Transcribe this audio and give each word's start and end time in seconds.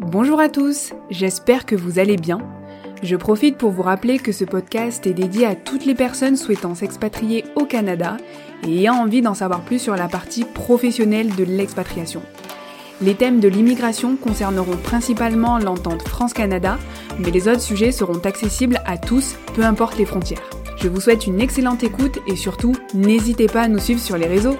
Bonjour 0.00 0.40
à 0.40 0.48
tous, 0.48 0.92
j'espère 1.08 1.66
que 1.66 1.76
vous 1.76 2.00
allez 2.00 2.16
bien. 2.16 2.38
Je 3.04 3.14
profite 3.14 3.56
pour 3.56 3.70
vous 3.70 3.82
rappeler 3.82 4.18
que 4.18 4.32
ce 4.32 4.44
podcast 4.44 5.06
est 5.06 5.14
dédié 5.14 5.46
à 5.46 5.54
toutes 5.54 5.86
les 5.86 5.94
personnes 5.94 6.36
souhaitant 6.36 6.74
s'expatrier 6.74 7.44
au 7.54 7.64
Canada 7.64 8.16
et 8.66 8.80
ayant 8.80 8.94
envie 8.94 9.22
d'en 9.22 9.34
savoir 9.34 9.60
plus 9.60 9.78
sur 9.78 9.94
la 9.94 10.08
partie 10.08 10.44
professionnelle 10.44 11.32
de 11.36 11.44
l'expatriation. 11.44 12.22
Les 13.02 13.14
thèmes 13.14 13.38
de 13.38 13.46
l'immigration 13.46 14.16
concerneront 14.16 14.76
principalement 14.76 15.58
l'entente 15.58 16.02
France-Canada, 16.02 16.76
mais 17.20 17.30
les 17.30 17.46
autres 17.46 17.60
sujets 17.60 17.92
seront 17.92 18.18
accessibles 18.18 18.80
à 18.86 18.98
tous, 18.98 19.36
peu 19.54 19.62
importe 19.62 19.96
les 19.96 20.06
frontières. 20.06 20.50
Je 20.76 20.88
vous 20.88 21.00
souhaite 21.00 21.28
une 21.28 21.40
excellente 21.40 21.84
écoute 21.84 22.18
et 22.26 22.34
surtout, 22.34 22.74
n'hésitez 22.94 23.46
pas 23.46 23.62
à 23.62 23.68
nous 23.68 23.78
suivre 23.78 24.00
sur 24.00 24.18
les 24.18 24.26
réseaux. 24.26 24.56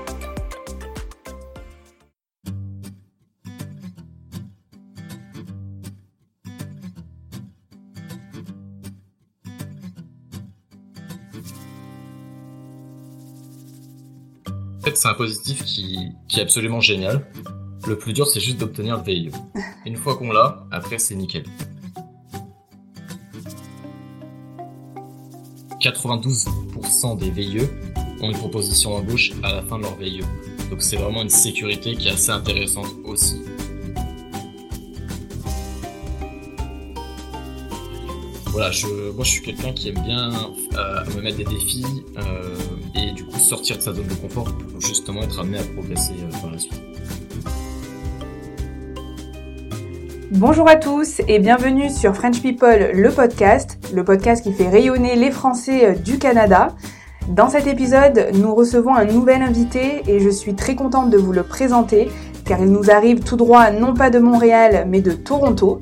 Fait, 14.94 15.00
c'est 15.00 15.08
un 15.08 15.14
positif 15.14 15.64
qui, 15.64 16.12
qui 16.28 16.40
est 16.40 16.42
absolument 16.42 16.80
génial. 16.80 17.26
Le 17.86 17.98
plus 17.98 18.12
dur, 18.12 18.26
c'est 18.26 18.40
juste 18.40 18.58
d'obtenir 18.58 18.98
le 18.98 19.02
VIE. 19.02 19.30
Une 19.86 19.96
fois 19.96 20.16
qu'on 20.16 20.32
l'a, 20.32 20.64
après, 20.70 20.98
c'est 20.98 21.14
nickel. 21.14 21.44
92% 25.80 27.18
des 27.18 27.30
VIE 27.30 27.60
ont 28.22 28.30
une 28.30 28.38
proposition 28.38 28.90
d'embauche 28.98 29.32
à 29.42 29.52
la 29.52 29.62
fin 29.62 29.76
de 29.76 29.82
leur 29.82 29.96
VIE. 29.96 30.22
Donc 30.70 30.80
c'est 30.80 30.96
vraiment 30.96 31.20
une 31.20 31.28
sécurité 31.28 31.94
qui 31.94 32.08
est 32.08 32.12
assez 32.12 32.30
intéressante 32.30 32.86
aussi. 33.04 33.36
Voilà, 38.54 38.70
moi 39.16 39.24
je 39.24 39.30
suis 39.30 39.42
quelqu'un 39.42 39.72
qui 39.72 39.88
aime 39.88 39.98
bien 40.04 40.30
euh, 40.30 41.16
me 41.16 41.22
mettre 41.22 41.38
des 41.38 41.44
défis 41.44 41.84
euh, 42.16 42.54
et 42.94 43.10
du 43.10 43.24
coup 43.24 43.36
sortir 43.36 43.78
de 43.78 43.82
sa 43.82 43.92
zone 43.92 44.06
de 44.06 44.14
confort 44.14 44.44
pour 44.44 44.80
justement 44.80 45.22
être 45.22 45.40
amené 45.40 45.58
à 45.58 45.64
progresser 45.64 46.12
euh, 46.12 46.40
par 46.40 46.52
la 46.52 46.58
suite. 46.58 46.80
Bonjour 50.30 50.68
à 50.68 50.76
tous 50.76 51.20
et 51.26 51.40
bienvenue 51.40 51.90
sur 51.90 52.14
French 52.14 52.40
People, 52.42 52.92
le 52.94 53.10
podcast, 53.10 53.76
le 53.92 54.04
podcast 54.04 54.44
qui 54.44 54.52
fait 54.52 54.68
rayonner 54.68 55.16
les 55.16 55.32
Français 55.32 55.96
du 55.96 56.18
Canada. 56.18 56.76
Dans 57.26 57.48
cet 57.48 57.66
épisode, 57.66 58.28
nous 58.34 58.54
recevons 58.54 58.94
un 58.94 59.04
nouvel 59.04 59.42
invité 59.42 60.02
et 60.06 60.20
je 60.20 60.30
suis 60.30 60.54
très 60.54 60.76
contente 60.76 61.10
de 61.10 61.18
vous 61.18 61.32
le 61.32 61.42
présenter 61.42 62.08
car 62.44 62.60
il 62.60 62.70
nous 62.70 62.88
arrive 62.88 63.18
tout 63.18 63.36
droit 63.36 63.72
non 63.72 63.94
pas 63.94 64.10
de 64.10 64.20
Montréal 64.20 64.86
mais 64.88 65.00
de 65.00 65.10
Toronto. 65.10 65.80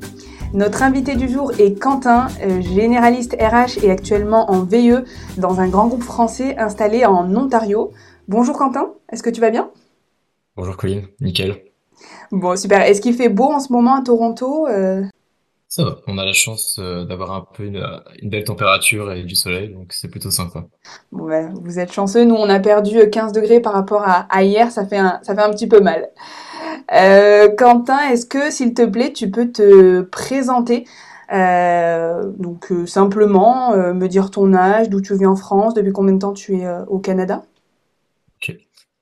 Notre 0.53 0.83
invité 0.83 1.15
du 1.15 1.27
jour 1.27 1.51
est 1.57 1.73
Quentin, 1.81 2.27
euh, 2.43 2.61
généraliste 2.61 3.35
RH 3.41 3.83
et 3.83 3.89
actuellement 3.89 4.51
en 4.51 4.63
VE 4.63 5.03
dans 5.37 5.59
un 5.59 5.67
grand 5.67 5.87
groupe 5.87 6.03
français 6.03 6.55
installé 6.59 7.05
en 7.05 7.35
Ontario. 7.35 7.91
Bonjour 8.27 8.55
Quentin, 8.55 8.93
est-ce 9.11 9.23
que 9.23 9.31
tu 9.31 9.41
vas 9.41 9.49
bien? 9.49 9.71
Bonjour 10.55 10.77
Colin, 10.77 11.01
nickel. 11.21 11.59
Bon, 12.31 12.55
super. 12.55 12.81
Est-ce 12.81 13.01
qu'il 13.01 13.15
fait 13.15 13.29
beau 13.29 13.45
en 13.45 13.59
ce 13.59 13.73
moment 13.73 13.95
à 13.95 14.03
Toronto 14.03 14.67
euh? 14.67 15.01
Ça 15.69 15.85
va, 15.85 15.97
on 16.05 16.19
a 16.19 16.25
la 16.25 16.33
chance 16.33 16.77
euh, 16.79 17.03
d'avoir 17.03 17.31
un 17.31 17.47
peu 17.51 17.63
une, 17.63 17.83
une, 18.21 18.29
belle 18.29 18.43
température 18.43 19.11
et 19.11 19.23
du 19.23 19.35
soleil, 19.35 19.69
donc 19.69 19.91
c'est 19.91 20.07
plutôt 20.07 20.29
sympa. 20.29 20.65
Bon, 21.11 21.25
ben, 21.25 21.51
vous 21.63 21.79
êtes 21.79 21.91
chanceux, 21.91 22.25
nous 22.25 22.35
on 22.35 22.47
a 22.47 22.59
perdu 22.59 23.09
15 23.09 23.31
degrés 23.31 23.59
par 23.59 23.73
rapport 23.73 24.03
à, 24.03 24.27
à 24.29 24.43
hier, 24.43 24.69
ça 24.69 24.85
fait, 24.85 24.99
un, 24.99 25.19
ça 25.23 25.33
fait 25.33 25.41
un 25.41 25.49
petit 25.49 25.67
peu 25.67 25.79
mal. 25.79 26.09
Euh, 26.93 27.49
Quentin, 27.55 28.09
est-ce 28.09 28.25
que, 28.25 28.51
s'il 28.51 28.73
te 28.73 28.85
plaît, 28.85 29.13
tu 29.13 29.29
peux 29.29 29.51
te 29.51 30.01
présenter 30.01 30.85
euh, 31.31 32.31
donc 32.37 32.71
euh, 32.71 32.85
simplement 32.85 33.75
me 33.93 34.07
dire 34.07 34.29
ton 34.29 34.53
âge, 34.53 34.89
d'où 34.89 35.01
tu 35.01 35.17
viens 35.17 35.31
en 35.31 35.35
France, 35.35 35.73
depuis 35.73 35.91
combien 35.91 36.13
de 36.13 36.19
temps 36.19 36.33
tu 36.33 36.57
es 36.57 36.67
au 36.87 36.99
Canada? 36.99 37.43
Ok. 38.37 38.55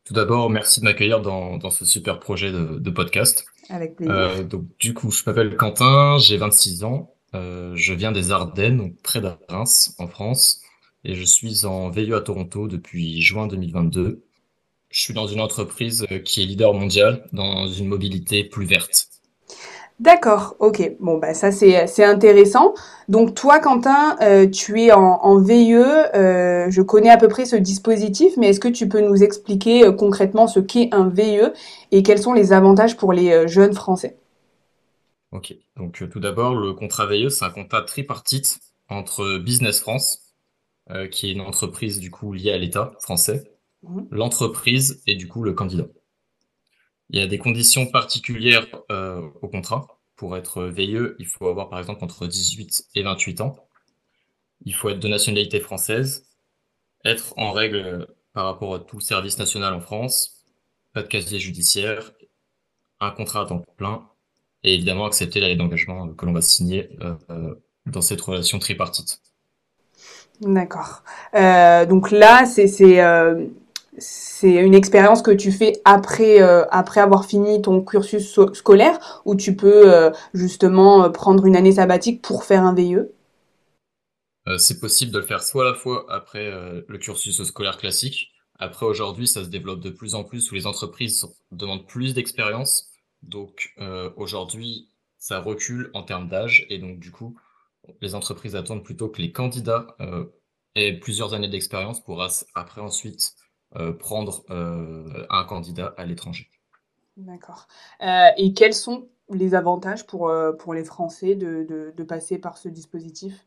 Tout 0.05 0.13
d'abord, 0.13 0.49
merci 0.49 0.79
de 0.79 0.85
m'accueillir 0.85 1.21
dans, 1.21 1.57
dans, 1.57 1.71
ce 1.71 1.83
super 1.83 2.19
projet 2.19 2.51
de, 2.51 2.79
de 2.79 2.89
podcast. 2.89 3.45
Avec 3.69 3.95
plaisir. 3.95 4.45
donc 4.45 4.63
du 4.79 4.93
coup, 4.93 5.11
je 5.11 5.23
m'appelle 5.25 5.55
Quentin, 5.55 6.17
j'ai 6.19 6.37
26 6.37 6.83
ans, 6.83 7.11
je 7.33 7.93
viens 7.93 8.11
des 8.11 8.31
Ardennes, 8.31 8.77
donc 8.77 8.93
près 9.03 9.19
de 9.19 9.29
Reims, 9.49 9.95
en 9.97 10.07
France, 10.07 10.61
et 11.03 11.15
je 11.15 11.23
suis 11.23 11.65
en 11.65 11.89
VIE 11.89 12.13
à 12.13 12.21
Toronto 12.21 12.67
depuis 12.67 13.21
juin 13.21 13.47
2022. 13.47 14.23
Je 14.91 15.01
suis 15.01 15.13
dans 15.13 15.27
une 15.27 15.41
entreprise 15.41 16.05
qui 16.25 16.43
est 16.43 16.45
leader 16.45 16.73
mondial 16.73 17.25
dans 17.33 17.67
une 17.67 17.87
mobilité 17.87 18.43
plus 18.43 18.65
verte. 18.65 19.07
D'accord, 20.01 20.55
ok. 20.57 20.93
Bon, 20.99 21.19
bah 21.19 21.35
ça 21.35 21.51
c'est 21.51 21.85
c'est 21.85 22.03
intéressant. 22.03 22.73
Donc 23.07 23.35
toi, 23.35 23.59
Quentin, 23.59 24.17
euh, 24.21 24.49
tu 24.49 24.81
es 24.81 24.91
en, 24.91 25.19
en 25.21 25.37
VIE. 25.37 25.75
Euh, 25.75 26.71
je 26.71 26.81
connais 26.81 27.11
à 27.11 27.17
peu 27.17 27.27
près 27.27 27.45
ce 27.45 27.55
dispositif, 27.55 28.33
mais 28.35 28.49
est-ce 28.49 28.59
que 28.59 28.67
tu 28.67 28.89
peux 28.89 29.01
nous 29.01 29.21
expliquer 29.21 29.85
euh, 29.85 29.91
concrètement 29.91 30.47
ce 30.47 30.59
qu'est 30.59 30.89
un 30.91 31.07
VIE 31.07 31.51
et 31.91 32.01
quels 32.01 32.17
sont 32.17 32.33
les 32.33 32.51
avantages 32.51 32.97
pour 32.97 33.13
les 33.13 33.31
euh, 33.31 33.47
jeunes 33.47 33.75
Français? 33.75 34.17
Ok. 35.31 35.53
Donc 35.77 36.03
tout 36.09 36.19
d'abord, 36.19 36.55
le 36.55 36.73
contrat 36.73 37.05
VIE, 37.05 37.29
c'est 37.29 37.45
un 37.45 37.51
contrat 37.51 37.83
tripartite 37.83 38.57
entre 38.89 39.37
Business 39.37 39.79
France, 39.79 40.33
qui 41.11 41.29
est 41.29 41.31
une 41.31 41.41
entreprise 41.41 41.99
du 41.99 42.11
coup 42.11 42.33
liée 42.33 42.51
à 42.51 42.57
l'État 42.57 42.91
français, 42.99 43.50
Mmh. 43.83 44.01
l'entreprise 44.11 45.01
et 45.07 45.15
du 45.15 45.27
coup 45.27 45.43
le 45.43 45.53
candidat. 45.53 45.87
Il 47.09 47.19
y 47.19 47.23
a 47.23 47.27
des 47.27 47.39
conditions 47.39 47.87
particulières 47.87 48.67
euh, 48.91 49.27
au 49.41 49.47
contrat. 49.47 49.99
Pour 50.15 50.37
être 50.37 50.65
VIE, 50.65 51.15
il 51.17 51.25
faut 51.25 51.47
avoir 51.47 51.69
par 51.69 51.79
exemple 51.79 52.03
entre 52.03 52.27
18 52.27 52.89
et 52.93 53.01
28 53.01 53.41
ans. 53.41 53.55
Il 54.65 54.75
faut 54.75 54.89
être 54.89 54.99
de 54.99 55.07
nationalité 55.07 55.59
française, 55.59 56.27
être 57.03 57.33
en 57.37 57.51
règle 57.51 58.07
par 58.33 58.45
rapport 58.45 58.75
à 58.75 58.79
tout 58.79 58.99
service 58.99 59.39
national 59.39 59.73
en 59.73 59.81
France, 59.81 60.45
pas 60.93 61.01
de 61.01 61.07
casier 61.07 61.39
judiciaire, 61.39 62.11
un 62.99 63.09
contrat 63.09 63.41
à 63.41 63.45
temps 63.47 63.63
plein 63.77 64.07
et 64.63 64.75
évidemment 64.75 65.05
accepter 65.05 65.39
la 65.39 65.47
lettre 65.47 65.57
d'engagement 65.57 66.07
que 66.09 66.25
l'on 66.27 66.33
va 66.33 66.41
signer 66.41 66.89
euh, 67.01 67.55
dans 67.87 68.01
cette 68.01 68.21
relation 68.21 68.59
tripartite. 68.59 69.21
D'accord. 70.41 71.03
Euh, 71.35 71.85
donc 71.85 72.09
là, 72.09 72.45
c'est 72.45 73.01
euh, 73.01 73.45
c'est 73.97 74.55
une 74.55 74.73
expérience 74.73 75.21
que 75.21 75.31
tu 75.31 75.51
fais 75.51 75.81
après 75.83 76.41
euh, 76.41 76.65
après 76.71 77.01
avoir 77.01 77.25
fini 77.25 77.61
ton 77.61 77.83
cursus 77.83 78.39
scolaire 78.53 79.21
ou 79.25 79.35
tu 79.35 79.55
peux 79.55 79.93
euh, 79.93 80.11
justement 80.33 81.03
euh, 81.03 81.09
prendre 81.09 81.45
une 81.45 81.55
année 81.55 81.73
sabbatique 81.73 82.21
pour 82.21 82.45
faire 82.45 82.63
un 82.63 82.73
VIE 82.73 82.99
C'est 84.57 84.79
possible 84.79 85.11
de 85.11 85.19
le 85.19 85.25
faire 85.25 85.43
soit 85.43 85.63
à 85.67 85.71
la 85.71 85.75
fois 85.75 86.05
après 86.09 86.49
le 86.87 86.97
cursus 86.97 87.43
scolaire 87.43 87.77
classique. 87.77 88.31
Après 88.57 88.85
aujourd'hui, 88.85 89.27
ça 89.27 89.43
se 89.43 89.49
développe 89.49 89.81
de 89.81 89.89
plus 89.89 90.15
en 90.15 90.23
plus 90.23 90.51
où 90.51 90.55
les 90.55 90.67
entreprises 90.67 91.25
demandent 91.51 91.87
plus 91.87 92.13
d'expérience. 92.13 92.91
Donc 93.21 93.75
aujourd'hui, 94.15 94.89
ça 95.17 95.39
recule 95.39 95.91
en 95.93 96.03
termes 96.03 96.27
d'âge 96.27 96.65
et 96.69 96.79
donc 96.79 96.99
du 96.99 97.11
coup, 97.11 97.35
les 98.01 98.15
entreprises 98.15 98.55
attendent 98.55 98.83
plutôt 98.83 99.09
que 99.09 99.21
les 99.21 99.31
candidats 99.31 99.95
aient 100.75 100.93
plusieurs 100.93 101.33
années 101.33 101.49
d'expérience 101.49 102.03
pour 102.03 102.23
après 102.55 102.81
ensuite 102.81 103.35
prendre 103.99 104.43
euh, 104.49 105.25
un 105.29 105.43
candidat 105.43 105.93
à 105.97 106.05
l'étranger. 106.05 106.49
D'accord. 107.17 107.67
Euh, 108.01 108.29
et 108.37 108.53
quels 108.53 108.73
sont 108.73 109.09
les 109.29 109.53
avantages 109.55 110.05
pour, 110.05 110.31
pour 110.59 110.73
les 110.73 110.83
Français 110.83 111.35
de, 111.35 111.65
de, 111.67 111.93
de 111.95 112.03
passer 112.03 112.37
par 112.37 112.57
ce 112.57 112.69
dispositif? 112.69 113.45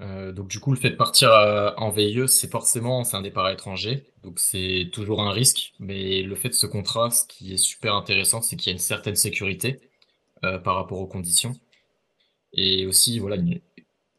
Euh, 0.00 0.30
donc 0.30 0.48
du 0.48 0.60
coup, 0.60 0.70
le 0.70 0.76
fait 0.78 0.90
de 0.90 0.96
partir 0.96 1.30
en 1.76 1.90
VIE, 1.90 2.28
c'est 2.28 2.50
forcément 2.50 3.02
c'est 3.04 3.16
un 3.16 3.22
départ 3.22 3.46
à 3.46 3.50
l'étranger, 3.50 4.04
donc 4.22 4.38
c'est 4.38 4.90
toujours 4.92 5.22
un 5.22 5.32
risque. 5.32 5.72
Mais 5.80 6.22
le 6.22 6.34
fait 6.36 6.50
de 6.50 6.54
ce 6.54 6.66
contrat, 6.66 7.10
ce 7.10 7.26
qui 7.26 7.54
est 7.54 7.56
super 7.56 7.94
intéressant, 7.94 8.40
c'est 8.40 8.56
qu'il 8.56 8.70
y 8.70 8.72
a 8.72 8.74
une 8.74 8.78
certaine 8.78 9.16
sécurité 9.16 9.80
euh, 10.44 10.58
par 10.58 10.76
rapport 10.76 11.00
aux 11.00 11.06
conditions, 11.06 11.54
et 12.52 12.86
aussi 12.86 13.18
voilà 13.18 13.36
une, 13.36 13.60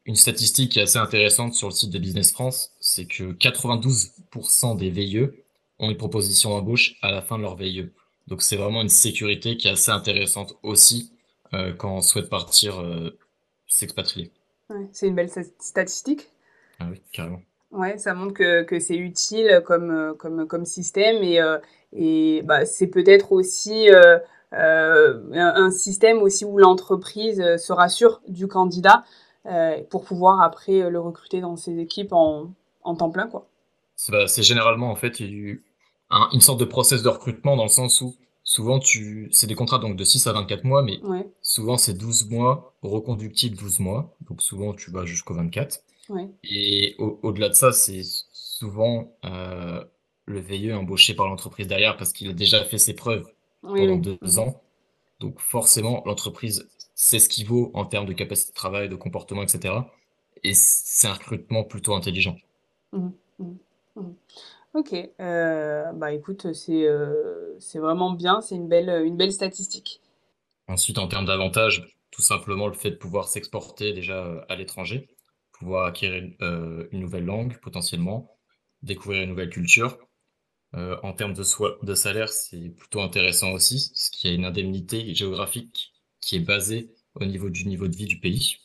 une 0.09 0.15
statistique 0.15 0.71
qui 0.71 0.79
est 0.79 0.81
assez 0.81 0.97
intéressante 0.97 1.53
sur 1.53 1.67
le 1.67 1.71
site 1.71 1.91
de 1.91 1.99
Business 1.99 2.31
France, 2.31 2.71
c'est 2.79 3.05
que 3.05 3.31
92% 3.31 4.75
des 4.75 4.89
VIE 4.89 5.29
ont 5.77 5.91
une 5.91 5.97
proposition 5.97 6.49
d'embauche 6.49 6.95
à 7.03 7.11
la 7.11 7.21
fin 7.21 7.37
de 7.37 7.43
leur 7.43 7.55
VIE. 7.55 7.91
Donc 8.25 8.41
c'est 8.41 8.55
vraiment 8.55 8.81
une 8.81 8.89
sécurité 8.89 9.55
qui 9.55 9.67
est 9.67 9.71
assez 9.71 9.91
intéressante 9.91 10.55
aussi 10.63 11.13
euh, 11.53 11.73
quand 11.73 11.95
on 11.95 12.01
souhaite 12.01 12.27
partir 12.27 12.79
euh, 12.79 13.15
s'expatrier. 13.67 14.31
Ouais, 14.71 14.87
c'est 14.93 15.07
une 15.07 15.13
belle 15.13 15.29
statistique. 15.59 16.31
Ah 16.79 16.87
oui, 16.89 16.99
carrément. 17.11 17.43
Ouais, 17.69 17.99
ça 17.99 18.15
montre 18.15 18.33
que, 18.33 18.63
que 18.63 18.79
c'est 18.79 18.97
utile 18.97 19.61
comme, 19.63 20.15
comme, 20.17 20.47
comme 20.47 20.65
système 20.65 21.21
et, 21.21 21.39
euh, 21.39 21.59
et 21.93 22.41
bah, 22.45 22.65
c'est 22.65 22.87
peut-être 22.87 23.31
aussi 23.31 23.91
euh, 23.91 24.17
euh, 24.53 25.21
un 25.33 25.69
système 25.69 26.23
aussi 26.23 26.45
où 26.45 26.57
l'entreprise 26.57 27.57
se 27.57 27.71
rassure 27.71 28.21
du 28.27 28.47
candidat 28.47 29.03
euh, 29.03 29.28
pour 29.89 30.03
pouvoir 30.05 30.41
après 30.41 30.81
euh, 30.81 30.89
le 30.89 30.99
recruter 30.99 31.41
dans 31.41 31.55
ses 31.55 31.79
équipes 31.79 32.13
en, 32.13 32.51
en 32.83 32.95
temps 32.95 33.09
plein, 33.09 33.27
quoi. 33.27 33.47
C'est 33.95 34.43
généralement 34.43 34.91
en 34.91 34.95
fait 34.95 35.19
une 35.19 35.61
sorte 36.39 36.59
de 36.59 36.65
process 36.65 37.03
de 37.03 37.09
recrutement 37.09 37.57
dans 37.57 37.63
le 37.63 37.69
sens 37.69 38.01
où 38.01 38.15
Souvent, 38.49 38.79
tu, 38.79 39.29
c'est 39.31 39.45
des 39.45 39.53
contrats 39.53 39.77
donc 39.77 39.95
de 39.95 40.03
6 40.03 40.25
à 40.25 40.33
24 40.33 40.63
mois, 40.63 40.81
mais 40.81 40.99
souvent 41.43 41.77
c'est 41.77 41.93
12 41.93 42.31
mois, 42.31 42.73
reconductible 42.81 43.55
12 43.55 43.79
mois. 43.79 44.15
Donc 44.27 44.41
souvent, 44.41 44.73
tu 44.73 44.89
vas 44.89 45.05
jusqu'au 45.05 45.35
24. 45.35 45.83
Et 46.43 46.95
au-delà 46.97 47.49
de 47.49 47.53
ça, 47.53 47.71
c'est 47.71 48.01
souvent 48.03 49.13
euh, 49.23 49.83
le 50.25 50.39
veilleux 50.39 50.75
embauché 50.75 51.13
par 51.13 51.27
l'entreprise 51.27 51.67
derrière 51.67 51.95
parce 51.95 52.11
qu'il 52.11 52.27
a 52.27 52.33
déjà 52.33 52.65
fait 52.65 52.79
ses 52.79 52.95
preuves 52.95 53.27
pendant 53.61 53.97
deux 53.97 54.39
ans. 54.39 54.59
Donc 55.19 55.39
forcément, 55.41 56.01
l'entreprise 56.07 56.67
sait 56.99 57.19
ce 57.19 57.29
qu'il 57.29 57.47
vaut 57.47 57.71
en 57.73 57.85
termes 57.85 58.05
de 58.05 58.13
capacité 58.13 58.51
de 58.51 58.55
travail, 58.55 58.89
de 58.89 58.95
comportement, 58.95 59.43
etc. 59.43 59.91
Et 60.43 60.53
c'est 60.53 61.07
un 61.07 61.13
recrutement 61.13 61.63
plutôt 61.63 61.95
intelligent. 61.95 62.35
Mhm. 62.91 63.13
Mhm. 63.95 64.15
Ok, 64.73 64.93
euh, 65.21 65.91
bah 65.93 66.13
écoute, 66.13 66.53
c'est 66.53 66.85
euh, 66.87 67.55
c'est 67.59 67.79
vraiment 67.79 68.11
bien, 68.11 68.41
c'est 68.41 68.55
une 68.55 68.67
belle, 68.69 68.89
une 69.05 69.17
belle 69.17 69.33
statistique. 69.33 70.01
Ensuite, 70.69 70.97
en 70.99 71.09
termes 71.09 71.25
d'avantages, 71.25 71.97
tout 72.11 72.21
simplement 72.21 72.67
le 72.67 72.73
fait 72.73 72.91
de 72.91 72.95
pouvoir 72.95 73.27
s'exporter 73.27 73.91
déjà 73.91 74.25
euh, 74.25 74.41
à 74.47 74.55
l'étranger, 74.55 75.09
pouvoir 75.51 75.85
acquérir 75.85 76.23
une, 76.39 76.87
une 76.91 76.99
nouvelle 77.01 77.25
langue 77.25 77.57
potentiellement, 77.59 78.37
découvrir 78.81 79.23
une 79.23 79.29
nouvelle 79.29 79.49
culture. 79.49 79.97
en 80.73 81.13
termes 81.13 81.33
de, 81.33 81.43
de 81.85 81.95
salaire, 81.95 82.29
c'est 82.29 82.69
plutôt 82.71 83.01
intéressant 83.01 83.51
aussi, 83.53 83.89
parce 83.93 84.09
qu'il 84.11 84.29
y 84.31 84.33
a 84.33 84.37
une 84.37 84.45
indemnité 84.45 85.13
géographique 85.15 85.93
qui 86.21 86.35
est 86.35 86.41
basée 86.41 86.91
au 87.15 87.25
niveau 87.25 87.49
du 87.49 87.65
niveau 87.67 87.87
de 87.87 87.95
vie 87.95 88.05
du 88.05 88.19
pays. 88.19 88.57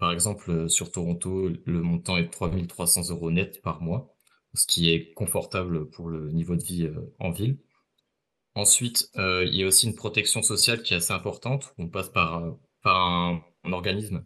par 0.00 0.12
exemple, 0.12 0.68
sur 0.68 0.90
Toronto, 0.90 1.50
le 1.64 1.82
montant 1.82 2.16
est 2.16 2.24
de 2.24 2.30
3300 2.30 3.10
euros 3.10 3.30
net 3.30 3.62
par 3.62 3.80
mois 3.80 4.14
ce 4.54 4.66
qui 4.66 4.90
est 4.90 5.12
confortable 5.14 5.88
pour 5.90 6.08
le 6.08 6.30
niveau 6.30 6.56
de 6.56 6.62
vie 6.62 6.84
euh, 6.84 7.14
en 7.18 7.30
ville. 7.30 7.58
Ensuite, 8.54 9.10
euh, 9.16 9.44
il 9.46 9.54
y 9.54 9.62
a 9.62 9.66
aussi 9.66 9.86
une 9.86 9.94
protection 9.94 10.42
sociale 10.42 10.82
qui 10.82 10.94
est 10.94 10.96
assez 10.96 11.12
importante. 11.12 11.74
On 11.78 11.88
passe 11.88 12.08
par, 12.08 12.44
euh, 12.44 12.52
par 12.82 12.96
un, 12.96 13.42
organisme 13.64 14.24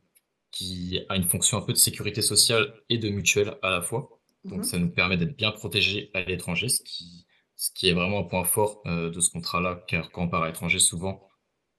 qui 0.53 1.01
a 1.09 1.17
une 1.17 1.25
fonction 1.25 1.59
un 1.59 1.63
peu 1.63 1.73
de 1.73 1.79
sécurité 1.79 2.23
sociale 2.23 2.73
et 2.89 2.99
de 2.99 3.09
mutuelle 3.09 3.57
à 3.63 3.71
la 3.71 3.83
fois. 3.83 4.21
Donc 4.45 4.59
mhm. 4.59 4.65
ça 4.65 4.79
nous 4.79 4.91
permet 4.91 5.17
d'être 5.17 5.37
bien 5.37 5.51
protégés 5.51 6.11
à 6.15 6.23
l'étranger, 6.23 6.69
ce 6.69 6.81
qui, 6.83 7.27
ce 7.57 7.71
qui 7.73 7.89
est 7.89 7.93
vraiment 7.93 8.21
un 8.21 8.25
point 8.25 8.45
fort 8.45 8.83
de 8.85 9.19
ce 9.21 9.31
contrat-là, 9.31 9.83
car 9.89 10.13
quand 10.13 10.25
on 10.25 10.29
part 10.29 10.43
à 10.43 10.47
l'étranger, 10.47 10.79
souvent, 10.79 11.27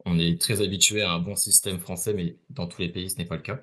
on 0.06 0.20
est 0.20 0.40
très 0.40 0.62
habitué 0.62 1.02
à 1.02 1.12
un 1.12 1.20
bon 1.20 1.36
système 1.36 1.80
français, 1.80 2.14
mais 2.14 2.36
dans 2.50 2.68
tous 2.68 2.82
les 2.82 2.90
pays, 2.90 3.10
ce 3.10 3.18
n'est 3.18 3.26
pas 3.26 3.36
le 3.36 3.42
cas. 3.42 3.60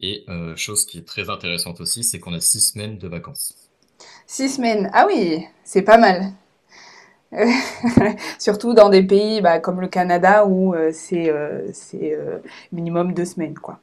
Et 0.00 0.24
euh, 0.28 0.56
chose 0.56 0.86
qui 0.86 0.98
est 0.98 1.06
très 1.06 1.28
intéressante 1.28 1.80
aussi, 1.80 2.04
c'est 2.04 2.18
qu'on 2.18 2.32
a 2.32 2.40
six 2.40 2.60
semaines 2.60 2.96
de 2.96 3.06
vacances. 3.06 3.54
Six 4.26 4.56
semaines, 4.56 4.90
ah 4.94 5.06
oui, 5.06 5.44
c'est 5.62 5.82
pas 5.82 5.98
mal. 5.98 6.32
Surtout 8.38 8.72
dans 8.74 8.88
des 8.88 9.02
pays 9.02 9.40
bah, 9.40 9.60
comme 9.60 9.80
le 9.80 9.88
Canada 9.88 10.46
où 10.46 10.74
euh, 10.74 10.90
c'est 10.92 11.30
euh, 11.30 12.38
minimum 12.72 13.12
deux 13.12 13.26
semaines. 13.26 13.54
quoi. 13.54 13.78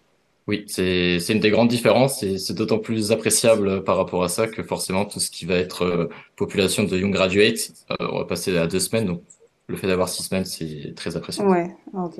Oui, 0.47 0.65
c'est 0.67 1.19
une 1.29 1.39
des 1.39 1.49
grandes 1.49 1.67
différences 1.67 2.23
et 2.23 2.37
c'est 2.37 2.53
d'autant 2.53 2.79
plus 2.79 3.11
appréciable 3.11 3.83
par 3.83 3.97
rapport 3.97 4.23
à 4.23 4.29
ça 4.29 4.47
que 4.47 4.63
forcément 4.63 5.05
tout 5.05 5.19
ce 5.19 5.29
qui 5.29 5.45
va 5.45 5.55
être 5.55 6.09
population 6.37 6.85
de 6.85 6.97
young 6.97 7.11
graduates, 7.11 7.73
on 7.99 8.19
va 8.19 8.25
passer 8.25 8.57
à 8.57 8.65
deux 8.65 8.79
semaines. 8.79 9.05
Donc 9.07 9.23
le 9.67 9.75
fait 9.75 9.87
d'avoir 9.87 10.07
six 10.07 10.23
semaines, 10.23 10.45
c'est 10.45 10.93
très 10.95 11.17
apprécié. 11.17 11.43
Ouais, 11.43 11.75
ok. 11.93 12.19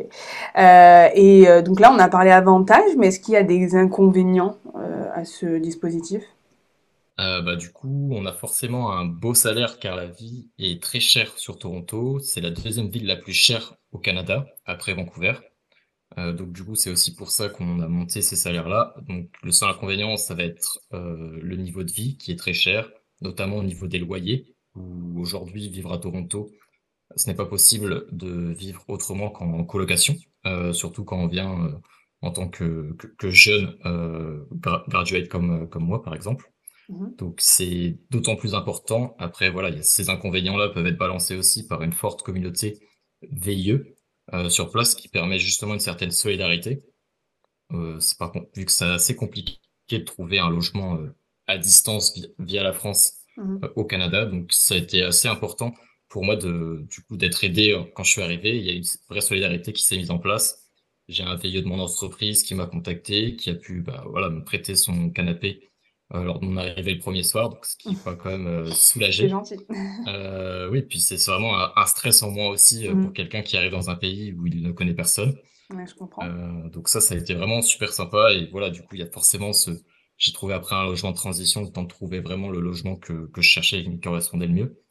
Euh, 0.57 1.09
et 1.15 1.47
euh, 1.47 1.61
donc 1.61 1.79
là, 1.79 1.91
on 1.93 1.99
a 1.99 2.09
parlé 2.09 2.29
avantages, 2.29 2.95
mais 2.97 3.07
est-ce 3.07 3.21
qu'il 3.21 3.33
y 3.35 3.37
a 3.37 3.43
des 3.43 3.75
inconvénients 3.75 4.57
euh, 4.75 5.09
à 5.13 5.23
ce 5.23 5.57
dispositif? 5.57 6.23
Bah, 7.17 7.55
Du 7.55 7.71
coup, 7.71 8.09
on 8.11 8.25
a 8.25 8.33
forcément 8.33 8.91
un 8.91 9.05
beau 9.05 9.33
salaire 9.33 9.79
car 9.79 9.95
la 9.95 10.05
vie 10.05 10.49
est 10.59 10.81
très 10.81 10.99
chère 10.99 11.37
sur 11.37 11.57
Toronto. 11.57 12.19
C'est 12.19 12.41
la 12.41 12.51
deuxième 12.51 12.89
ville 12.89 13.07
la 13.07 13.15
plus 13.15 13.33
chère 13.33 13.75
au 13.91 13.97
Canada, 13.97 14.45
après 14.65 14.93
Vancouver. 14.93 15.33
donc 16.17 16.51
du 16.51 16.63
coup, 16.63 16.75
c'est 16.75 16.91
aussi 16.91 17.15
pour 17.15 17.31
ça 17.31 17.49
qu'on 17.49 17.79
a 17.79 17.87
monté 17.87 18.21
ces 18.21 18.35
salaires-là. 18.35 18.93
Donc 19.07 19.29
le 19.41 19.51
seul 19.51 19.69
inconvénient, 19.69 20.15
ça 20.17 20.35
va 20.35 20.43
être 20.43 20.79
le 20.91 21.55
niveau 21.55 21.83
de 21.83 21.91
vie 21.91 22.17
qui 22.17 22.31
est 22.31 22.35
très 22.35 22.53
cher, 22.53 22.87
notamment 23.21 23.57
au 23.57 23.63
niveau 23.63 23.87
des 23.87 23.97
loyers, 23.97 24.53
où 24.75 25.19
aujourd'hui, 25.19 25.69
vivre 25.69 25.91
à 25.93 25.97
Toronto, 25.97 26.51
ce 27.15 27.27
n'est 27.27 27.35
pas 27.35 27.45
possible 27.45 28.05
de 28.11 28.51
vivre 28.51 28.83
autrement 28.87 29.29
qu'en 29.29 29.63
colocation, 29.63 30.15
euh, 30.45 30.73
surtout 30.73 31.03
quand 31.03 31.17
on 31.17 31.27
vient 31.27 31.65
euh, 31.65 31.71
en 32.21 32.31
tant 32.31 32.49
que, 32.49 32.95
que, 33.17 33.29
jeune 33.29 33.77
euh, 33.85 34.43
graduate 34.87 35.27
comme, 35.29 35.69
comme 35.69 35.85
moi, 35.85 36.01
par 36.01 36.13
exemple. 36.13 36.51
Mhm. 36.89 37.15
Donc 37.17 37.37
c'est 37.39 37.97
d'autant 38.09 38.35
plus 38.35 38.55
important. 38.55 39.15
Après, 39.19 39.49
voilà, 39.49 39.81
ces 39.81 40.09
inconvénients-là 40.09 40.69
peuvent 40.69 40.87
être 40.87 40.97
balancés 40.97 41.35
aussi 41.35 41.67
par 41.67 41.81
une 41.83 41.93
forte 41.93 42.23
communauté 42.23 42.79
VIE 43.21 43.79
sur 44.49 44.69
place 44.71 44.93
qui 44.93 45.07
permet 45.07 45.39
justement 45.39 45.73
une 45.73 45.79
certaine 45.79 46.11
solidarité. 46.11 46.83
par 48.19 48.31
contre, 48.33 48.47
vu 48.53 48.65
que 48.65 48.71
c'est 48.71 48.83
assez 48.83 49.15
compliqué 49.15 49.59
de 49.89 50.03
trouver 50.03 50.39
un 50.39 50.49
logement 50.49 50.99
à 51.47 51.57
distance 51.57 52.13
via, 52.37 52.61
la 52.61 52.73
France 52.73 53.21
mhm. 53.37 53.69
au 53.77 53.85
Canada, 53.85 54.25
donc 54.25 54.51
ça 54.51 54.73
a 54.73 54.77
été 54.77 55.01
assez 55.01 55.29
important 55.29 55.73
pour 56.09 56.23
moi 56.23 56.35
de 56.35 56.85
du 56.89 57.01
coup 57.01 57.17
d'être 57.17 57.43
aidé 57.43 57.71
euh, 57.73 57.83
quand 57.95 58.03
je 58.03 58.11
suis 58.11 58.21
arrivé. 58.21 58.57
Il 58.57 58.65
y 58.65 58.69
a 58.69 58.73
une 58.73 58.85
vraie 59.09 59.21
solidarité 59.21 59.73
qui 59.73 59.83
s'est 59.83 59.97
mise 59.97 60.11
en 60.11 60.19
place. 60.19 60.67
J'ai 61.07 61.23
un 61.23 61.35
veilleux 61.35 61.61
de 61.61 61.67
mon 61.67 61.79
entreprise 61.79 62.43
qui 62.43 62.53
m'a 62.55 62.65
contacté, 62.65 63.35
qui 63.35 63.49
a 63.49 63.55
pu 63.55 63.81
bah, 63.81 64.03
voilà 64.09 64.29
me 64.29 64.43
prêter 64.43 64.75
son 64.75 65.09
canapé 65.09 65.67
euh, 66.13 66.23
lors 66.23 66.39
de 66.39 66.45
mon 66.45 66.55
arrivée 66.55 66.93
le 66.93 66.99
premier 66.99 67.23
soir, 67.23 67.49
donc 67.49 67.65
ce 67.65 67.75
qui 67.75 67.97
m'a 68.05 68.15
quand 68.15 68.29
même 68.29 68.47
euh, 68.47 68.71
soulagé. 68.71 69.23
C'est 69.23 69.29
gentil. 69.29 69.57
Euh, 70.07 70.69
oui, 70.71 70.81
puis 70.81 71.01
c'est 71.01 71.17
vraiment 71.29 71.53
un, 71.75 71.85
stress 71.85 72.23
en 72.23 72.31
moi 72.31 72.47
aussi 72.47 72.87
pour 72.87 72.95
mm. 72.95 73.13
quelqu'un 73.13 73.41
qui 73.41 73.57
arrive 73.57 73.73
dans 73.73 73.89
un 73.89 73.95
pays 73.95 74.31
où 74.31 74.47
il 74.47 74.61
ne 74.61 74.71
connaît 74.71 74.93
personne. 74.93 75.37
Ouais, 75.69 75.85
je 75.85 75.95
comprends. 75.95 76.25
donc 76.71 76.87
ça, 76.87 77.01
ça 77.01 77.13
a 77.13 77.17
été 77.17 77.33
vraiment 77.33 77.61
super 77.61 77.91
sympa 77.91 78.31
et 78.31 78.47
voilà, 78.51 78.69
du 78.69 78.83
coup, 78.83 78.95
il 78.95 78.99
y 78.99 79.03
a 79.03 79.11
forcément 79.11 79.51
ce. 79.51 79.71
J'ai 80.17 80.31
trouvé 80.31 80.53
après 80.53 80.75
un 80.75 80.85
logement 80.85 81.11
de 81.11 81.17
transition, 81.17 81.61
le 81.61 81.69
temps 81.69 81.83
de 81.83 81.89
trouver 81.89 82.21
vraiment 82.21 82.49
le 82.49 82.61
logement 82.61 82.95
que, 82.95 83.27
que 83.27 83.41
je 83.41 83.49
cherchais 83.49 83.79
et 83.79 83.83
qui 83.83 83.89
me 83.89 83.99
correspondait 83.99 84.47
le 84.47 84.53
mieux. 84.53 84.81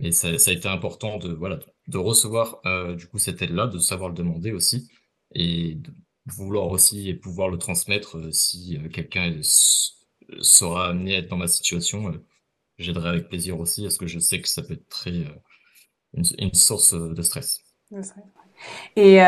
Et 0.00 0.12
ça, 0.12 0.38
ça, 0.38 0.50
a 0.50 0.54
été 0.54 0.68
important 0.68 1.18
de 1.18 1.32
voilà 1.32 1.58
de 1.88 1.98
recevoir 1.98 2.60
euh, 2.66 2.94
du 2.94 3.06
coup 3.06 3.18
cette 3.18 3.42
aide-là, 3.42 3.66
de 3.66 3.78
savoir 3.78 4.08
le 4.08 4.14
demander 4.14 4.52
aussi, 4.52 4.90
et 5.32 5.74
de 5.74 5.90
vouloir 6.26 6.68
aussi 6.68 7.08
et 7.08 7.14
pouvoir 7.14 7.48
le 7.48 7.58
transmettre 7.58 8.18
euh, 8.18 8.32
si 8.32 8.78
euh, 8.78 8.88
quelqu'un 8.88 9.38
sera 10.40 10.88
amené 10.88 11.14
à 11.14 11.18
être 11.18 11.28
dans 11.28 11.36
ma 11.36 11.48
situation. 11.48 12.12
J'aiderai 12.78 13.10
avec 13.10 13.28
plaisir 13.28 13.60
aussi, 13.60 13.82
parce 13.82 13.98
que 13.98 14.06
je 14.06 14.18
sais 14.18 14.40
que 14.40 14.48
ça 14.48 14.62
peut 14.62 14.74
être 14.74 14.88
très 14.88 15.12
une, 16.14 16.24
une, 16.38 16.54
source 16.54 16.92
de 16.92 17.22
stress. 17.22 17.62
Et 18.96 19.18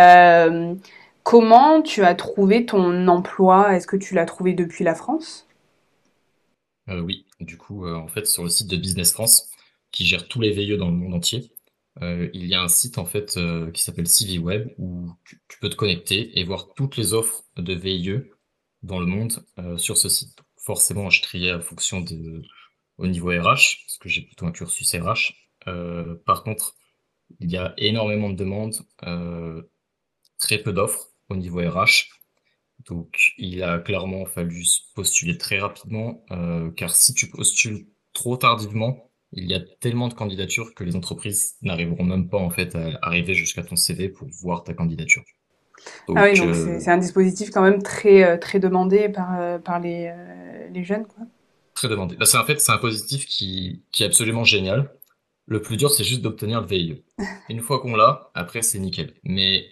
comment 1.22 1.82
tu 1.82 2.02
as 2.02 2.14
trouvé 2.16 2.66
ton 2.66 3.06
emploi? 3.06 3.76
Est-ce 3.76 3.86
que 3.86 3.96
tu 3.96 4.14
l'as 4.14 4.24
trouvé 4.24 4.52
depuis 4.52 4.82
la 4.82 4.96
France? 4.96 5.46
Oui, 6.88 7.24
du 7.38 7.56
coup, 7.56 7.86
en 7.86 8.08
fait, 8.08 8.26
sur 8.26 8.42
le 8.42 8.48
site 8.48 8.68
de 8.68 8.76
Business 8.76 9.12
France, 9.12 9.48
qui 9.90 10.06
gère 10.06 10.28
tous 10.28 10.40
les 10.40 10.52
veilleux 10.52 10.76
dans 10.76 10.88
le 10.88 10.96
monde 10.96 11.14
entier. 11.14 11.50
Euh, 12.02 12.28
il 12.34 12.46
y 12.46 12.54
a 12.54 12.62
un 12.62 12.68
site 12.68 12.98
en 12.98 13.06
fait 13.06 13.36
euh, 13.36 13.70
qui 13.70 13.82
s'appelle 13.82 14.06
CiviWeb 14.06 14.68
où 14.76 15.10
tu, 15.24 15.58
peux 15.60 15.70
te 15.70 15.76
connecter 15.76 16.38
et 16.38 16.44
voir 16.44 16.74
toutes 16.74 16.96
les 16.96 17.14
offres 17.14 17.44
de 17.56 17.72
VIE 17.72 18.20
dans 18.82 19.00
le 19.00 19.06
monde 19.06 19.44
euh, 19.58 19.78
sur 19.78 19.96
ce 19.96 20.08
site. 20.08 20.38
Forcément, 20.58 21.10
je 21.10 21.22
triais 21.22 21.54
en 21.54 21.60
fonction 21.60 22.00
de 22.00 22.42
au 22.98 23.06
niveau 23.06 23.28
RH 23.28 23.84
parce 23.84 23.98
que 24.00 24.08
j'ai 24.08 24.22
plutôt 24.22 24.46
un 24.46 24.52
cursus 24.52 24.94
RH. 24.94 25.34
par 26.24 26.42
contre, 26.44 26.74
il 27.40 27.50
y 27.50 27.56
a 27.56 27.74
énormément 27.76 28.30
de 28.30 28.36
demandes, 28.36 28.76
très 30.38 30.58
peu 30.58 30.72
d'offres 30.72 31.08
au 31.28 31.36
niveau 31.36 31.58
RH. 31.58 32.08
Donc, 32.86 33.32
il 33.38 33.62
a 33.62 33.78
clairement 33.80 34.26
fallu 34.26 34.64
postuler 34.94 35.36
très 35.38 35.58
rapidement, 35.58 36.24
car 36.76 36.94
si 36.94 37.14
tu 37.14 37.28
postules 37.30 37.86
trop 38.14 38.36
tardivement, 38.36 39.10
il 39.32 39.50
y 39.50 39.54
a 39.54 39.60
tellement 39.80 40.08
de 40.08 40.14
candidatures 40.14 40.74
que 40.74 40.84
les 40.84 40.96
entreprises 40.96 41.56
n'arriveront 41.62 42.04
même 42.04 42.28
pas 42.28 42.38
en 42.38 42.50
fait 42.50 42.74
à 42.74 42.98
arriver 43.02 43.34
jusqu'à 43.34 43.62
ton 43.62 43.76
CV 43.76 44.08
pour 44.08 44.28
voir 44.40 44.64
ta 44.64 44.74
candidature. 44.74 45.24
ah 46.14 46.24
oui, 46.24 46.38
donc 46.38 46.54
euh, 46.54 46.78
c'est 46.80 46.90
un 46.90 46.98
dispositif 46.98 47.50
quand 47.50 47.62
même 47.62 47.82
très, 47.82 48.24
euh, 48.24 48.36
très 48.38 48.60
demandé 48.60 49.08
par, 49.08 49.38
euh, 49.38 49.58
par 49.58 49.80
les, 49.80 50.12
les 50.72 50.84
jeunes. 50.84 51.06
Quoi. 51.06 51.26
Très 51.74 51.88
demandé. 51.88 52.16
Bah, 52.16 52.26
c'est 52.26 52.38
en 52.38 52.44
fait 52.44 52.60
c'est 52.60 52.72
un 52.72 52.76
dispositif 52.76 53.26
qui, 53.26 53.82
qui 53.92 54.02
est 54.02 54.06
absolument 54.06 54.44
génial. 54.44 54.90
Le 55.48 55.60
plus 55.60 55.76
dur, 55.76 55.90
c'est 55.90 56.04
juste 56.04 56.22
d'obtenir 56.22 56.60
le 56.60 56.66
VIE. 56.66 57.04
Une 57.48 57.60
fois 57.60 57.80
qu'on 57.80 57.94
l'a, 57.94 58.30
après, 58.34 58.62
c'est 58.62 58.78
nickel. 58.78 59.14
Mais 59.22 59.64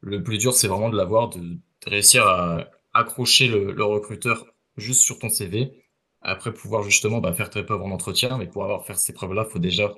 le 0.00 0.22
plus 0.22 0.38
dur, 0.38 0.52
c'est 0.52 0.68
vraiment 0.68 0.90
de 0.90 0.96
l'avoir, 0.96 1.30
de, 1.30 1.58
réussir 1.86 2.26
à 2.26 2.66
accrocher 2.92 3.48
le, 3.48 3.72
le 3.72 3.84
recruteur 3.84 4.46
juste 4.76 5.00
sur 5.00 5.18
ton 5.18 5.28
CV 5.28 5.81
après, 6.22 6.52
pouvoir 6.52 6.82
justement 6.82 7.18
bah, 7.18 7.32
faire 7.32 7.50
très 7.50 7.64
preuves 7.64 7.82
en 7.82 7.90
entretien, 7.90 8.38
mais 8.38 8.46
pour 8.46 8.64
avoir 8.64 8.86
faire 8.86 8.98
ces 8.98 9.12
preuves-là, 9.12 9.44
faut 9.44 9.58
déjà 9.58 9.92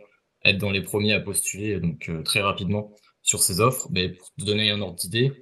être 0.44 0.58
dans 0.58 0.70
les 0.70 0.82
premiers 0.82 1.12
à 1.12 1.20
postuler 1.20 1.80
donc 1.80 2.08
euh, 2.08 2.22
très 2.22 2.40
rapidement 2.40 2.92
sur 3.22 3.42
ces 3.42 3.60
offres. 3.60 3.88
Mais 3.90 4.10
pour 4.10 4.32
te 4.38 4.44
donner 4.44 4.70
un 4.70 4.80
ordre 4.80 4.96
d'idée, 4.96 5.32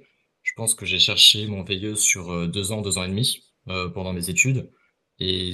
je 0.43 0.51
pense 0.55 0.75
que 0.75 0.85
j'ai 0.85 0.99
cherché 0.99 1.47
mon 1.47 1.63
veilleuse 1.63 1.99
sur 1.99 2.31
euh, 2.31 2.47
deux 2.47 2.71
ans, 2.71 2.81
deux 2.81 2.97
ans 2.97 3.03
et 3.03 3.09
demi 3.09 3.43
euh, 3.69 3.89
pendant 3.89 4.13
mes 4.13 4.29
études. 4.29 4.71
Et 5.19 5.53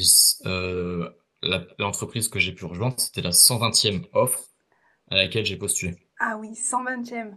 l'entreprise 1.78 2.28
que 2.28 2.40
j'ai 2.40 2.54
pu 2.54 2.66
rejoindre, 2.66 3.00
c'était 3.00 3.22
la 3.22 3.32
120e 3.32 4.06
offre 4.14 4.40
à 5.12 5.16
laquelle 5.18 5.46
j'ai 5.46 5.58
postulé. 5.58 5.96
Ah 6.20 6.38
oui, 6.40 6.52
120e. 6.54 7.36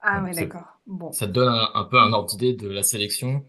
Ah 0.00 0.22
ouais, 0.22 0.32
d'accord. 0.32 0.78
Bon. 0.86 1.12
Ça 1.12 1.26
te 1.26 1.32
donne 1.32 1.48
un, 1.48 1.84
peu 1.84 1.98
un 1.98 2.12
ordre 2.12 2.28
d'idée 2.28 2.52
de 2.52 2.68
la 2.68 2.82
sélection. 2.82 3.44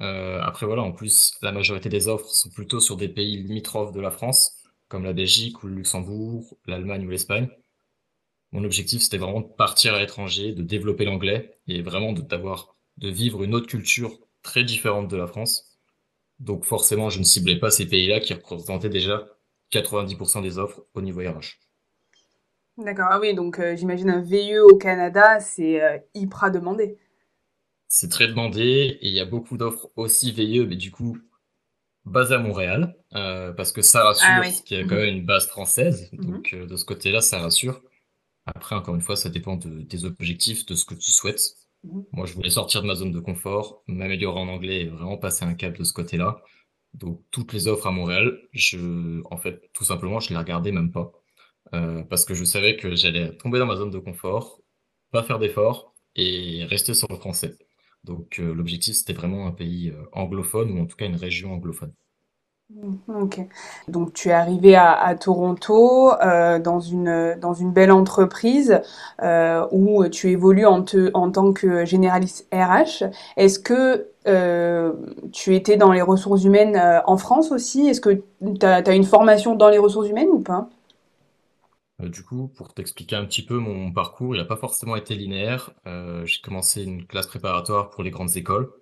Euh, 0.00 0.40
après, 0.42 0.66
voilà, 0.66 0.82
en 0.82 0.92
plus, 0.92 1.34
la 1.42 1.52
majorité 1.52 1.88
des 1.88 2.08
offres 2.08 2.28
sont 2.32 2.50
plutôt 2.50 2.80
sur 2.80 2.96
des 2.96 3.08
pays 3.08 3.42
limitrophes 3.42 3.92
de 3.92 4.00
la 4.00 4.10
France, 4.10 4.62
comme 4.88 5.04
la 5.04 5.12
Belgique 5.12 5.62
ou 5.62 5.68
le 5.68 5.76
Luxembourg, 5.76 6.56
l'Allemagne 6.66 7.06
ou 7.06 7.10
l'Espagne. 7.10 7.48
Mon 8.52 8.64
objectif, 8.64 9.02
c'était 9.02 9.18
vraiment 9.18 9.40
de 9.40 9.52
partir 9.56 9.94
à 9.94 9.98
l'étranger, 9.98 10.52
de 10.52 10.62
développer 10.62 11.04
l'anglais 11.04 11.58
et 11.66 11.82
vraiment 11.82 12.12
de 12.12 13.08
vivre 13.08 13.42
une 13.42 13.54
autre 13.54 13.66
culture 13.66 14.18
très 14.42 14.64
différente 14.64 15.08
de 15.08 15.16
la 15.16 15.26
France. 15.26 15.78
Donc 16.38 16.64
forcément, 16.64 17.10
je 17.10 17.18
ne 17.18 17.24
ciblais 17.24 17.58
pas 17.58 17.70
ces 17.70 17.86
pays-là 17.86 18.20
qui 18.20 18.34
représentaient 18.34 18.88
déjà 18.88 19.26
90% 19.72 20.42
des 20.42 20.58
offres 20.58 20.84
au 20.94 21.00
niveau 21.00 21.20
RH. 21.20 21.58
D'accord, 22.76 23.06
ah 23.10 23.20
oui, 23.20 23.34
donc 23.34 23.60
euh, 23.60 23.76
j'imagine 23.76 24.10
un 24.10 24.20
VIE 24.20 24.58
au 24.58 24.76
Canada, 24.76 25.38
c'est 25.38 25.80
euh, 25.80 25.98
hyper 26.14 26.50
demandé. 26.50 26.98
C'est 27.96 28.08
très 28.08 28.26
demandé 28.26 28.98
et 29.00 29.06
il 29.06 29.14
y 29.14 29.20
a 29.20 29.24
beaucoup 29.24 29.56
d'offres 29.56 29.88
aussi 29.94 30.32
VIE, 30.32 30.66
mais 30.66 30.74
du 30.74 30.90
coup, 30.90 31.16
basées 32.04 32.34
à 32.34 32.40
Montréal, 32.40 32.96
euh, 33.14 33.52
parce 33.52 33.70
que 33.70 33.82
ça 33.82 34.02
rassure 34.02 34.26
ah 34.28 34.50
qu'il 34.66 34.78
y 34.78 34.80
a 34.80 34.84
quand 34.84 34.96
même 34.96 35.18
une 35.18 35.24
base 35.24 35.46
française. 35.46 36.10
Mhm. 36.10 36.24
Donc 36.26 36.54
de 36.56 36.76
ce 36.76 36.84
côté-là, 36.84 37.20
ça 37.20 37.38
rassure. 37.38 37.82
Après, 38.46 38.74
encore 38.74 38.96
une 38.96 39.00
fois, 39.00 39.14
ça 39.14 39.28
dépend 39.28 39.54
de 39.54 39.82
tes 39.82 40.02
objectifs, 40.02 40.66
de 40.66 40.74
ce 40.74 40.84
que 40.84 40.94
tu 40.94 41.12
souhaites. 41.12 41.54
Mhm. 41.84 42.04
Moi, 42.10 42.26
je 42.26 42.34
voulais 42.34 42.50
sortir 42.50 42.82
de 42.82 42.88
ma 42.88 42.96
zone 42.96 43.12
de 43.12 43.20
confort, 43.20 43.84
m'améliorer 43.86 44.40
en 44.40 44.48
anglais 44.48 44.80
et 44.80 44.88
vraiment 44.88 45.16
passer 45.16 45.44
un 45.44 45.54
cap 45.54 45.78
de 45.78 45.84
ce 45.84 45.92
côté-là. 45.92 46.42
Donc, 46.94 47.22
toutes 47.30 47.52
les 47.52 47.68
offres 47.68 47.86
à 47.86 47.92
Montréal, 47.92 48.40
je, 48.50 49.22
en 49.30 49.36
fait, 49.36 49.70
tout 49.72 49.84
simplement, 49.84 50.18
je 50.18 50.30
les 50.30 50.36
regardais 50.36 50.72
même 50.72 50.90
pas. 50.90 51.12
Euh, 51.74 52.02
parce 52.02 52.24
que 52.24 52.34
je 52.34 52.42
savais 52.42 52.76
que 52.76 52.96
j'allais 52.96 53.36
tomber 53.36 53.60
dans 53.60 53.66
ma 53.66 53.76
zone 53.76 53.92
de 53.92 54.00
confort, 54.00 54.60
pas 55.12 55.22
faire 55.22 55.38
d'efforts 55.38 55.94
et 56.16 56.64
rester 56.64 56.92
sur 56.92 57.06
le 57.08 57.18
français. 57.18 57.56
Donc, 58.04 58.38
euh, 58.38 58.54
l'objectif, 58.54 58.94
c'était 58.94 59.14
vraiment 59.14 59.46
un 59.46 59.50
pays 59.50 59.90
euh, 59.90 60.04
anglophone 60.12 60.78
ou 60.78 60.82
en 60.82 60.86
tout 60.86 60.96
cas 60.96 61.06
une 61.06 61.16
région 61.16 61.54
anglophone. 61.54 61.92
Ok. 63.08 63.40
Donc 63.88 64.14
tu 64.14 64.30
es 64.30 64.32
arrivé 64.32 64.74
à, 64.74 65.14
Toronto 65.20 66.12
euh, 66.14 66.58
dans 66.58 66.80
une 66.80 67.36
dans 67.38 67.52
une 67.52 67.72
belle 67.72 67.92
entreprise 67.92 68.80
où 69.70 70.08
tu 70.08 70.30
évolues 70.30 70.64
en, 70.64 70.82
te, 70.82 71.10
en 71.12 71.30
tant 71.30 71.52
que 71.52 71.84
généraliste 71.84 72.48
RH. 72.52 73.04
Est-ce 73.36 73.58
que 73.58 74.08
tu 75.30 75.54
étais 75.54 75.76
dans 75.76 75.92
les 75.92 76.00
ressources 76.00 76.42
humaines 76.42 76.80
en 77.06 77.18
France 77.18 77.52
aussi? 77.52 77.86
Est-ce 77.86 78.00
que 78.00 78.22
tu 78.40 78.66
as, 78.66 78.94
une 78.94 79.04
formation 79.04 79.54
dans 79.54 79.68
les 79.68 79.78
ressources 79.78 80.08
humaines 80.08 80.30
ou 80.32 80.40
pas? 80.40 80.70
Du 82.00 82.22
coup, 82.24 82.48
pour 82.48 82.74
t'expliquer 82.74 83.16
un 83.16 83.24
petit 83.24 83.44
peu 83.44 83.58
mon 83.58 83.92
parcours, 83.92 84.34
il 84.34 84.38
n'a 84.38 84.44
pas 84.44 84.56
forcément 84.56 84.96
été 84.96 85.14
linéaire. 85.14 85.70
J'ai 86.24 86.40
commencé 86.42 86.82
une 86.82 87.06
classe 87.06 87.26
préparatoire 87.26 87.90
pour 87.90 88.02
les 88.02 88.10
grandes 88.10 88.36
écoles 88.36 88.72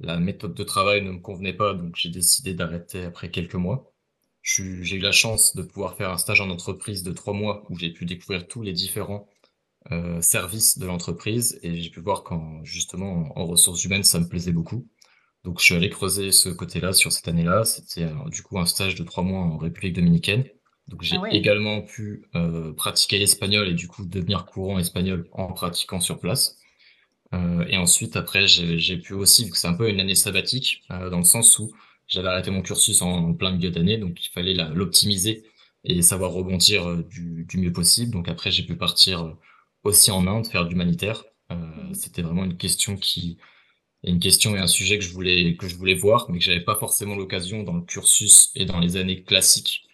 la 0.00 0.18
méthode 0.18 0.54
de 0.54 0.64
travail 0.64 1.02
ne 1.02 1.12
me 1.12 1.18
convenait 1.18 1.52
pas, 1.52 1.74
donc 1.74 1.96
j'ai 1.96 2.10
décidé 2.10 2.54
d'arrêter 2.54 3.04
après 3.04 3.30
quelques 3.30 3.54
mois. 3.54 3.92
J'ai 4.42 4.96
eu 4.96 5.00
la 5.00 5.12
chance 5.12 5.56
de 5.56 5.62
pouvoir 5.62 5.96
faire 5.96 6.10
un 6.10 6.16
stage 6.16 6.40
en 6.40 6.50
entreprise 6.50 7.02
de 7.02 7.12
trois 7.12 7.34
mois 7.34 7.64
où 7.68 7.78
j'ai 7.78 7.92
pu 7.92 8.06
découvrir 8.06 8.46
tous 8.46 8.62
les 8.62 8.72
différents 8.72 9.28
euh, 9.92 10.20
services 10.22 10.78
de 10.78 10.86
l'entreprise 10.86 11.58
et 11.62 11.80
j'ai 11.80 11.90
pu 11.90 12.00
voir 12.00 12.22
quand 12.24 12.62
justement 12.64 13.36
en, 13.38 13.46
ressources 13.46 13.84
humaines 13.84 14.04
ça 14.04 14.20
me 14.20 14.28
plaisait 14.28 14.52
beaucoup. 14.52 14.88
Donc 15.44 15.60
je 15.60 15.64
suis 15.64 15.74
allé 15.74 15.90
creuser 15.90 16.32
ce 16.32 16.48
côté-là 16.48 16.92
sur 16.92 17.12
cette 17.12 17.28
année-là. 17.28 17.64
C'était 17.64 18.04
euh, 18.04 18.28
du 18.30 18.42
coup 18.42 18.58
un 18.58 18.66
stage 18.66 18.94
de 18.94 19.04
trois 19.04 19.24
mois 19.24 19.40
en 19.40 19.58
République 19.58 19.94
dominicaine. 19.94 20.44
Donc 20.88 21.02
j'ai 21.02 21.16
ah 21.22 21.28
également 21.30 21.82
pu 21.82 22.24
euh, 22.34 22.72
pratiquer 22.72 23.18
l'espagnol 23.18 23.68
et 23.68 23.74
du 23.74 23.88
coup 23.88 24.04
devenir 24.06 24.46
courant 24.46 24.78
espagnol 24.78 25.28
en 25.32 25.52
pratiquant 25.52 26.00
sur 26.00 26.18
place. 26.18 26.58
Euh, 27.34 27.64
et 27.68 27.76
ensuite, 27.76 28.16
après, 28.16 28.46
j'ai 28.48 28.96
pu 28.96 29.12
aussi, 29.12 29.44
vu 29.44 29.50
que 29.50 29.58
c'est 29.58 29.68
un 29.68 29.74
peu 29.74 29.88
une 29.88 30.00
année 30.00 30.14
sabbatique, 30.14 30.82
euh, 30.90 31.10
dans 31.10 31.18
le 31.18 31.24
sens 31.24 31.58
où 31.58 31.72
j'avais 32.06 32.28
arrêté 32.28 32.50
mon 32.50 32.62
cursus 32.62 33.02
en, 33.02 33.34
plein 33.34 33.52
milieu 33.52 33.70
d'année, 33.70 33.98
donc 33.98 34.24
il 34.24 34.30
fallait 34.30 34.54
l'optimiser 34.54 35.44
et 35.84 36.02
savoir 36.02 36.32
rebondir 36.32 36.88
euh, 36.88 37.02
du, 37.02 37.44
du, 37.44 37.58
mieux 37.58 37.72
possible. 37.72 38.12
Donc 38.12 38.28
après, 38.28 38.50
j'ai 38.50 38.62
pu 38.62 38.76
partir 38.76 39.36
aussi 39.84 40.10
en 40.10 40.26
Inde, 40.26 40.46
faire 40.46 40.64
de 40.64 40.70
l'humanitaire. 40.70 41.24
C'était 41.94 42.20
vraiment 42.20 42.44
une 42.44 42.58
question 42.58 42.96
qui, 42.96 43.38
une 44.04 44.20
question 44.20 44.54
et 44.54 44.58
un 44.58 44.66
sujet 44.66 44.98
que 44.98 45.04
je 45.04 45.12
voulais 45.12 45.56
que 45.56 45.66
je 45.66 45.76
voulais 45.76 45.94
voir, 45.94 46.30
mais 46.30 46.38
que 46.38 46.44
j'avais 46.44 46.60
pas 46.60 46.76
forcément 46.76 47.16
l'occasion 47.16 47.62
dans 47.62 47.72
le 47.72 47.82
cursus 47.82 48.50
et 48.54 48.66
dans 48.66 48.80
les 48.80 48.96
années 48.96 49.22
classiques, 49.22 49.86
euh, 49.86 49.87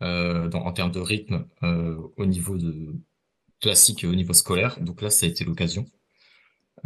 dans, 0.00 0.60
en 0.60 0.72
termes 0.72 0.92
de 0.92 1.00
rythme, 1.00 1.46
euh, 1.62 1.96
au 2.16 2.26
niveau 2.26 2.56
de 2.56 2.94
classique 3.60 4.04
et 4.04 4.06
au 4.06 4.14
niveau 4.14 4.32
scolaire. 4.32 4.80
Donc 4.80 5.02
là, 5.02 5.10
ça 5.10 5.26
a 5.26 5.28
été 5.28 5.44
l'occasion. 5.44 5.86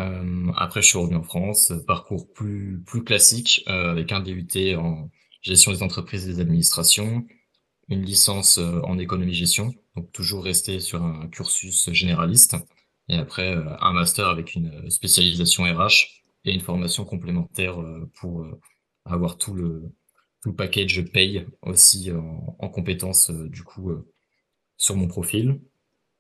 Euh, 0.01 0.51
après, 0.57 0.83
je 0.83 0.89
suis 0.89 0.99
revenu 0.99 1.17
en 1.17 1.23
France, 1.23 1.73
parcours 1.87 2.33
plus 2.33 2.83
plus 2.87 3.05
classique 3.05 3.65
euh, 3.69 3.91
avec 3.91 4.13
un 4.13 4.21
DUT 4.21 4.77
en 4.77 5.11
gestion 5.43 5.73
des 5.73 5.83
entreprises 5.83 6.29
et 6.29 6.35
des 6.35 6.41
administrations, 6.41 7.27
une 7.89 8.03
licence 8.03 8.59
euh, 8.59 8.81
en 8.85 8.99
économie-gestion, 8.99 9.75
donc 9.97 10.13
toujours 10.13 10.45
rester 10.45 10.81
sur 10.81 11.03
un 11.03 11.29
cursus 11.29 11.91
généraliste, 11.93 12.57
et 13.09 13.17
après 13.17 13.55
un 13.81 13.93
master 13.93 14.29
avec 14.29 14.55
une 14.55 14.89
spécialisation 14.91 15.65
RH 15.65 16.23
et 16.45 16.53
une 16.55 16.61
formation 16.61 17.05
complémentaire 17.05 17.77
pour 18.15 18.47
avoir 19.05 19.37
tout 19.37 19.55
le 19.55 19.93
le 20.45 20.55
package 20.55 21.05
paye 21.13 21.47
aussi 21.63 22.11
en, 22.11 22.57
en 22.59 22.69
compétences 22.69 23.31
du 23.31 23.63
coup 23.63 23.93
sur 24.77 24.97
mon 24.97 25.07
profil. 25.07 25.61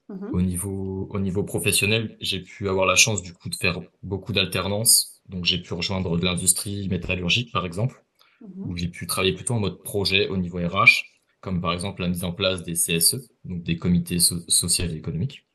Mhm. 0.08 0.30
Au 0.32 0.42
niveau, 0.42 1.08
au 1.10 1.20
niveau 1.20 1.42
professionnel, 1.42 2.16
j'ai 2.20 2.40
pu 2.40 2.68
avoir 2.68 2.86
la 2.86 2.96
chance 2.96 3.22
du 3.22 3.32
coup 3.32 3.48
de 3.48 3.54
faire 3.54 3.80
beaucoup 4.02 4.32
d'alternance. 4.32 5.22
Donc 5.28 5.44
j'ai 5.44 5.58
pu 5.58 5.74
rejoindre 5.74 6.16
de 6.18 6.24
l'industrie 6.24 6.88
métallurgique 6.88 7.52
par 7.52 7.66
exemple, 7.66 8.04
mhm. 8.40 8.70
où 8.70 8.76
j'ai 8.76 8.88
pu 8.88 9.06
travailler 9.06 9.34
plutôt 9.34 9.54
en 9.54 9.60
mode 9.60 9.82
projet 9.82 10.28
au 10.28 10.36
niveau 10.36 10.58
RH, 10.58 11.04
comme 11.40 11.60
par 11.60 11.72
exemple 11.72 12.02
la 12.02 12.08
mise 12.08 12.24
en 12.24 12.32
place 12.32 12.62
des 12.62 12.74
CSE, 12.74 13.30
donc 13.44 13.62
des 13.62 13.76
comités 13.76 14.18
sociaux 14.18 14.86
et 14.86 14.94
économiques. 14.94 15.46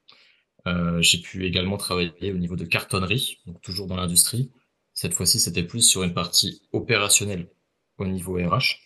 Euh, 0.67 1.01
j'ai 1.01 1.19
pu 1.19 1.45
également 1.45 1.77
travailler 1.77 2.33
au 2.33 2.37
niveau 2.37 2.57
de 2.57 2.65
cartonnerie, 2.65 3.39
donc 3.45 3.61
toujours 3.61 3.87
dans 3.87 3.95
l'industrie. 3.95 4.51
Cette 4.93 5.13
fois-ci, 5.13 5.39
c'était 5.39 5.63
plus 5.63 5.81
sur 5.81 6.03
une 6.03 6.13
partie 6.13 6.61
opérationnelle 6.73 7.49
au 7.97 8.05
niveau 8.05 8.35
RH. 8.35 8.79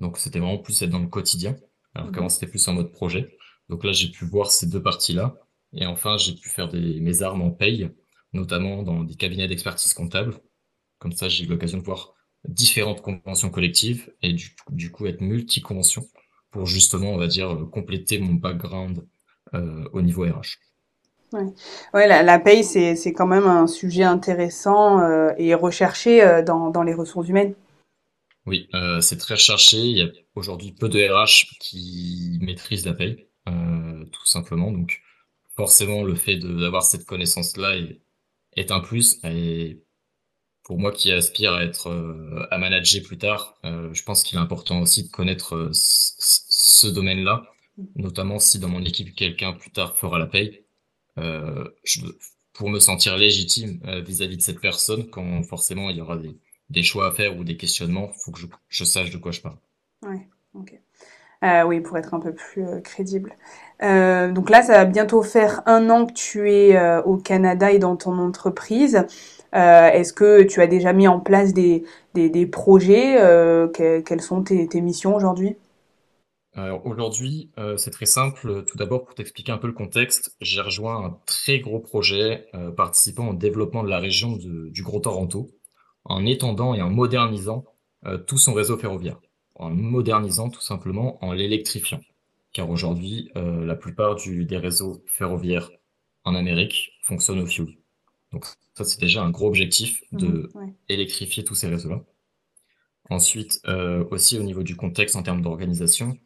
Donc 0.00 0.18
c'était 0.18 0.38
vraiment 0.38 0.58
plus 0.58 0.82
être 0.82 0.90
dans 0.90 0.98
le 0.98 1.08
quotidien, 1.08 1.56
alors 1.94 2.12
qu'avant 2.12 2.24
mhm. 2.24 2.30
c'était 2.30 2.46
plus 2.46 2.66
en 2.68 2.74
mode 2.74 2.92
projet. 2.92 3.36
Donc 3.68 3.84
là, 3.84 3.92
j'ai 3.92 4.08
pu 4.08 4.24
voir 4.24 4.50
ces 4.50 4.66
deux 4.66 4.82
parties-là. 4.82 5.36
Et 5.72 5.86
enfin, 5.86 6.16
j'ai 6.16 6.34
pu 6.34 6.48
faire 6.48 6.68
des, 6.68 7.00
mes 7.00 7.22
armes 7.22 7.42
en 7.42 7.50
paye, 7.50 7.90
notamment 8.32 8.82
dans 8.82 9.02
des 9.02 9.14
cabinets 9.14 9.48
d'expertise 9.48 9.92
comptable. 9.94 10.38
Comme 10.98 11.12
ça, 11.12 11.28
j'ai 11.28 11.44
eu 11.44 11.48
l'occasion 11.48 11.78
de 11.78 11.82
voir 11.82 12.14
différentes 12.48 13.02
conventions 13.02 13.50
collectives 13.50 14.12
et 14.22 14.32
du, 14.32 14.54
du 14.70 14.90
coup 14.92 15.06
être 15.06 15.20
multi-convention 15.20 16.06
pour 16.50 16.66
justement, 16.66 17.10
on 17.10 17.18
va 17.18 17.26
dire, 17.26 17.66
compléter 17.72 18.18
mon 18.18 18.34
background 18.34 19.04
euh, 19.54 19.88
au 19.92 20.00
niveau 20.00 20.22
RH. 20.22 20.58
Ouais, 21.32 21.52
ouais 21.92 22.06
la, 22.06 22.22
la 22.22 22.38
paye, 22.38 22.62
c'est, 22.62 22.94
c'est 22.94 23.12
quand 23.12 23.26
même 23.26 23.46
un 23.46 23.66
sujet 23.66 24.04
intéressant 24.04 25.00
euh, 25.00 25.32
et 25.38 25.54
recherché 25.54 26.22
euh, 26.22 26.42
dans, 26.42 26.70
dans 26.70 26.82
les 26.82 26.94
ressources 26.94 27.28
humaines. 27.28 27.54
Oui, 28.46 28.68
euh, 28.74 29.00
c'est 29.00 29.16
très 29.18 29.34
recherché. 29.34 29.78
Il 29.78 29.96
y 29.96 30.02
a 30.02 30.08
aujourd'hui 30.34 30.72
peu 30.72 30.88
de 30.88 30.98
RH 31.00 31.58
qui 31.60 32.38
maîtrisent 32.40 32.86
la 32.86 32.94
paye. 32.94 33.26
Euh, 33.48 34.04
tout 34.06 34.26
simplement. 34.26 34.72
Donc 34.72 35.02
forcément, 35.56 36.02
le 36.02 36.14
fait 36.14 36.36
d'avoir 36.36 36.82
cette 36.84 37.04
connaissance-là 37.06 37.76
est, 37.76 38.00
est, 38.56 38.70
un 38.70 38.80
plus. 38.80 39.18
Et 39.24 39.82
pour 40.64 40.78
moi 40.78 40.92
qui 40.92 41.12
aspire 41.12 41.52
à 41.54 41.62
être 41.64 41.88
euh, 41.90 42.46
à 42.50 42.58
manager 42.58 43.02
plus 43.02 43.18
tard, 43.18 43.58
euh, 43.64 43.92
je 43.94 44.02
pense 44.02 44.22
qu'il 44.22 44.38
est 44.38 44.40
important 44.40 44.80
aussi 44.80 45.04
de 45.04 45.10
connaître 45.10 45.70
ce 45.72 46.86
domaine-là, 46.88 47.44
notamment 47.96 48.38
si 48.38 48.58
dans 48.58 48.68
mon 48.68 48.84
équipe 48.84 49.14
quelqu'un 49.14 49.52
plus 49.52 49.70
tard 49.70 49.96
fera 49.96 50.18
la 50.18 50.26
paye. 50.26 50.64
Je, 51.16 52.00
pour 52.52 52.70
me 52.70 52.80
sentir 52.80 53.16
légitime 53.16 53.80
vis-à-vis 54.04 54.38
de 54.38 54.42
cette 54.42 54.60
personne, 54.60 55.08
quand 55.10 55.42
forcément 55.44 55.90
il 55.90 55.96
y 55.96 56.00
aura 56.00 56.16
des, 56.16 56.36
des 56.70 56.82
choix 56.82 57.08
à 57.08 57.12
faire 57.12 57.36
ou 57.36 57.44
des 57.44 57.56
questionnements, 57.56 58.10
faut 58.12 58.32
que 58.32 58.38
je, 58.38 58.46
je 58.68 58.84
sache 58.84 59.10
de 59.10 59.18
quoi 59.18 59.32
je 59.32 59.40
parle. 59.40 59.56
Ouais, 60.02 60.28
ok. 60.54 60.80
Euh, 61.44 61.64
oui, 61.64 61.80
pour 61.80 61.98
être 61.98 62.14
un 62.14 62.20
peu 62.20 62.34
plus 62.34 62.66
euh, 62.66 62.80
crédible. 62.80 63.34
Euh, 63.82 64.32
donc 64.32 64.48
là, 64.48 64.62
ça 64.62 64.72
va 64.72 64.84
bientôt 64.84 65.22
faire 65.22 65.62
un 65.66 65.90
an 65.90 66.06
que 66.06 66.14
tu 66.14 66.50
es 66.50 67.00
au 67.02 67.16
Canada 67.16 67.70
et 67.72 67.78
dans 67.78 67.96
ton 67.96 68.18
entreprise. 68.18 69.04
Est-ce 69.52 70.12
que 70.12 70.42
tu 70.42 70.60
as 70.60 70.66
déjà 70.66 70.92
mis 70.92 71.08
en 71.08 71.18
place 71.18 71.54
des, 71.54 71.84
des, 72.14 72.46
projets 72.46 73.16
Quelles 73.72 74.20
sont 74.20 74.42
tes, 74.42 74.66
tes 74.66 74.82
missions 74.82 75.14
aujourd'hui? 75.14 75.56
Alors 76.54 76.84
aujourd'hui, 76.86 77.50
c'est 77.78 77.90
très 77.90 78.06
simple. 78.06 78.64
Tout 78.64 78.76
d'abord, 78.76 79.04
pour 79.04 79.14
t'expliquer 79.14 79.52
un 79.52 79.58
peu 79.58 79.66
le 79.66 79.72
contexte, 79.72 80.36
j'ai 80.42 80.60
rejoint 80.60 81.06
un 81.06 81.18
très 81.24 81.60
gros 81.60 81.78
projet 81.78 82.46
participant 82.76 83.28
au 83.28 83.34
développement 83.34 83.82
de 83.82 83.88
la 83.88 83.98
région 83.98 84.36
du 84.36 84.82
Gros 84.82 85.00
Toronto, 85.00 85.48
en 86.08 86.24
étendant 86.26 86.74
et 86.74 86.82
en 86.82 86.90
modernisant 86.90 87.64
tout 88.26 88.38
son 88.38 88.54
réseau 88.54 88.76
ferroviaire 88.78 89.18
en 89.58 89.70
modernisant 89.70 90.50
tout 90.50 90.60
simplement, 90.60 91.22
en 91.24 91.32
l'électrifiant. 91.32 92.00
car 92.52 92.70
aujourd'hui, 92.70 93.30
la 93.34 93.74
plupart 93.74 94.16
des 94.16 94.56
réseaux 94.56 95.02
ferroviaires 95.06 95.70
en 96.24 96.34
Amérique 96.34 96.92
fonctionnent 97.02 97.40
au 97.40 97.46
fuel. 97.46 97.76
Donc 98.32 98.44
ça, 98.74 98.84
c'est 98.84 99.00
déjà 99.00 99.22
un 99.22 99.30
gros 99.30 99.46
objectif 99.48 100.02
de 100.12 100.50
mmh, 100.54 100.74
électrifier 100.88 101.44
tous 101.44 101.54
ces 101.54 101.68
réseaux-là. 101.68 102.02
Ensuite, 103.08 103.60
aussi 104.10 104.38
au 104.38 104.42
niveau 104.42 104.62
du 104.62 104.76
contexte 104.76 105.16
en 105.16 105.22
termes 105.22 105.42
d'organisation, 105.42 106.18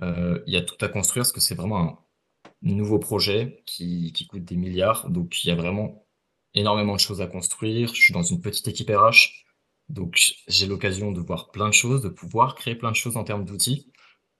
il 0.00 0.42
y 0.46 0.56
a 0.56 0.62
tout 0.62 0.76
à 0.80 0.88
construire 0.88 1.22
parce 1.22 1.32
que 1.32 1.40
c'est 1.40 1.54
vraiment 1.54 1.78
un 1.78 1.98
nouveau 2.62 2.98
projet 2.98 3.62
qui, 3.66 4.12
qui 4.12 4.26
coûte 4.26 4.44
des 4.44 4.56
milliards. 4.56 5.10
Donc 5.10 5.44
il 5.44 5.48
y 5.48 5.50
a 5.50 5.56
vraiment 5.56 6.06
énormément 6.54 6.94
de 6.94 7.00
choses 7.00 7.20
à 7.20 7.26
construire. 7.26 7.94
Je 7.94 8.00
suis 8.00 8.12
dans 8.12 8.22
une 8.22 8.40
petite 8.40 8.68
équipe 8.68 8.90
RH, 8.90 9.44
donc 9.88 10.34
j'ai 10.48 10.66
l'occasion 10.66 11.12
de 11.12 11.20
voir 11.20 11.50
plein 11.50 11.68
de 11.68 11.74
choses, 11.74 12.02
de 12.02 12.08
pouvoir 12.08 12.54
créer 12.54 12.74
plein 12.74 12.90
de 12.90 12.96
choses 12.96 13.16
en 13.16 13.24
termes 13.24 13.44
d'outils. 13.44 13.90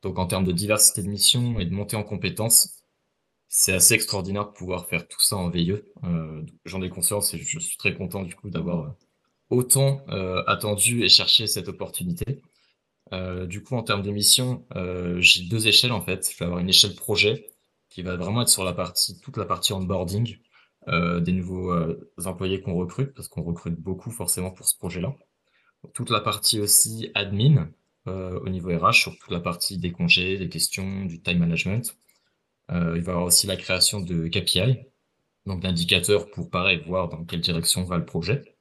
Donc 0.03 0.19
en 0.19 0.27
termes 0.27 0.45
de 0.45 0.53
diversité 0.53 1.03
de 1.03 1.09
missions 1.09 1.59
et 1.59 1.65
de 1.67 1.75
montée 1.75 1.97
en 1.97 2.05
compétences, 2.05 2.83
c'est 3.49 3.73
assez 3.73 3.95
extraordinaire 3.95 4.47
de 4.47 4.53
pouvoir 4.53 4.87
faire 4.88 5.09
tout 5.09 5.21
ça 5.21 5.37
en 5.37 5.49
veilleux. 5.50 5.93
Euh, 6.05 6.43
J'en 6.65 6.83
ai 6.83 6.91
conscience 6.91 7.35
et 7.35 7.38
je 7.38 7.59
suis 7.59 7.77
très 7.79 7.95
content 7.95 8.23
du 8.23 8.35
coup 8.35 8.50
d'avoir 8.50 8.85
euh, 8.87 8.91
autant 9.50 10.03
euh, 10.11 10.43
attendu 10.47 11.05
et 11.05 11.09
cherché 11.09 11.47
cette 11.47 11.69
opportunité. 11.69 12.43
Euh, 13.12 13.47
du 13.47 13.62
coup, 13.62 13.77
en 13.77 13.83
termes 13.83 14.03
de 14.03 14.11
missions, 14.11 14.67
j'ai 15.21 15.45
deux 15.45 15.69
échelles 15.69 15.93
en 15.93 16.03
fait. 16.03 16.31
Je 16.33 16.38
vais 16.38 16.45
avoir 16.47 16.61
une 16.61 16.69
échelle 16.69 16.95
projet 16.95 17.50
qui 17.91 18.03
va 18.03 18.17
vraiment 18.17 18.43
être 18.43 18.49
sur 18.49 18.65
la 18.65 18.75
partie, 18.75 19.19
toute 19.21 19.37
la 19.38 19.47
partie 19.47 19.73
onboarding 19.73 20.38
des 20.88 21.33
nouveaux 21.33 21.75
employés 22.25 22.61
qu'on 22.61 22.75
recrute, 22.75 23.12
parce 23.14 23.28
qu'on 23.28 23.42
recrute 23.42 23.75
beaucoup 23.78 24.11
forcément 24.11 24.50
pour 24.50 24.66
ce 24.66 24.76
projet-là. 24.76 25.14
Toute 25.95 26.11
la 26.11 26.21
partie 26.21 26.61
aussi 26.61 27.11
admin 27.14 27.68
au 28.07 28.49
niveau 28.49 28.71
RH, 28.76 28.95
sur 28.95 29.18
toute 29.18 29.30
la 29.30 29.40
partie 29.40 29.78
des 29.78 29.92
congés, 29.92 30.38
des 30.38 30.49
questions, 30.49 31.04
du 31.04 31.21
time 31.21 31.38
management. 31.38 31.97
il 32.71 32.76
va 32.76 32.97
y 32.97 33.00
avoir 33.00 33.25
aussi 33.25 33.47
la 33.47 33.57
création 33.57 34.00
de 34.00 34.28
KPI, 34.28 34.78
donc 35.47 35.61
d'indicateurs 35.61 36.30
pour 36.30 36.50
pareil 36.50 36.83
voir 36.87 37.09
dans 37.09 37.25
quelle 37.25 37.40
direction 37.40 37.85
va 37.85 37.99
le 37.99 38.07
projet. 38.07 38.57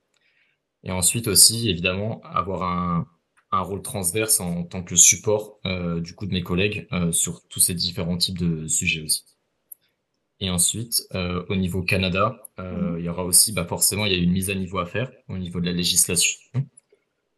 Et 0.84 0.92
ensuite 0.92 1.28
aussi, 1.28 1.70
évidemment, 1.70 2.22
avoir 2.24 2.64
un, 2.64 3.08
un 3.52 3.62
rôle 3.62 3.82
transverse 3.82 4.40
en 4.40 4.64
tant 4.64 4.84
que 4.84 4.96
support 4.96 5.60
euh, 5.66 6.02
du 6.02 6.14
coup 6.16 6.26
de 6.26 6.34
mes 6.34 6.44
collègues 6.44 6.88
euh, 6.92 7.12
sur 7.12 7.48
tous 7.48 7.60
ces 7.60 7.74
différents 7.74 8.18
types 8.18 8.38
de 8.38 8.68
sujets 8.68 9.02
aussi. 9.02 9.37
Et 10.40 10.50
ensuite, 10.50 11.08
euh, 11.16 11.44
au 11.50 11.56
niveau 11.56 11.82
Canada, 11.82 12.40
mhm. 12.58 12.98
il 13.00 13.06
y 13.06 13.10
aura 13.10 13.24
aussi, 13.24 13.54
bah 13.54 13.66
forcément, 13.66 14.06
il 14.06 14.12
y 14.12 14.16
a 14.16 14.20
une 14.20 14.32
mise 14.32 14.50
à 14.50 14.56
niveau 14.56 14.80
à 14.80 14.86
faire 14.86 15.12
au 15.30 15.38
niveau 15.38 15.60
de 15.60 15.66
la 15.66 15.72
législation, 15.72 16.40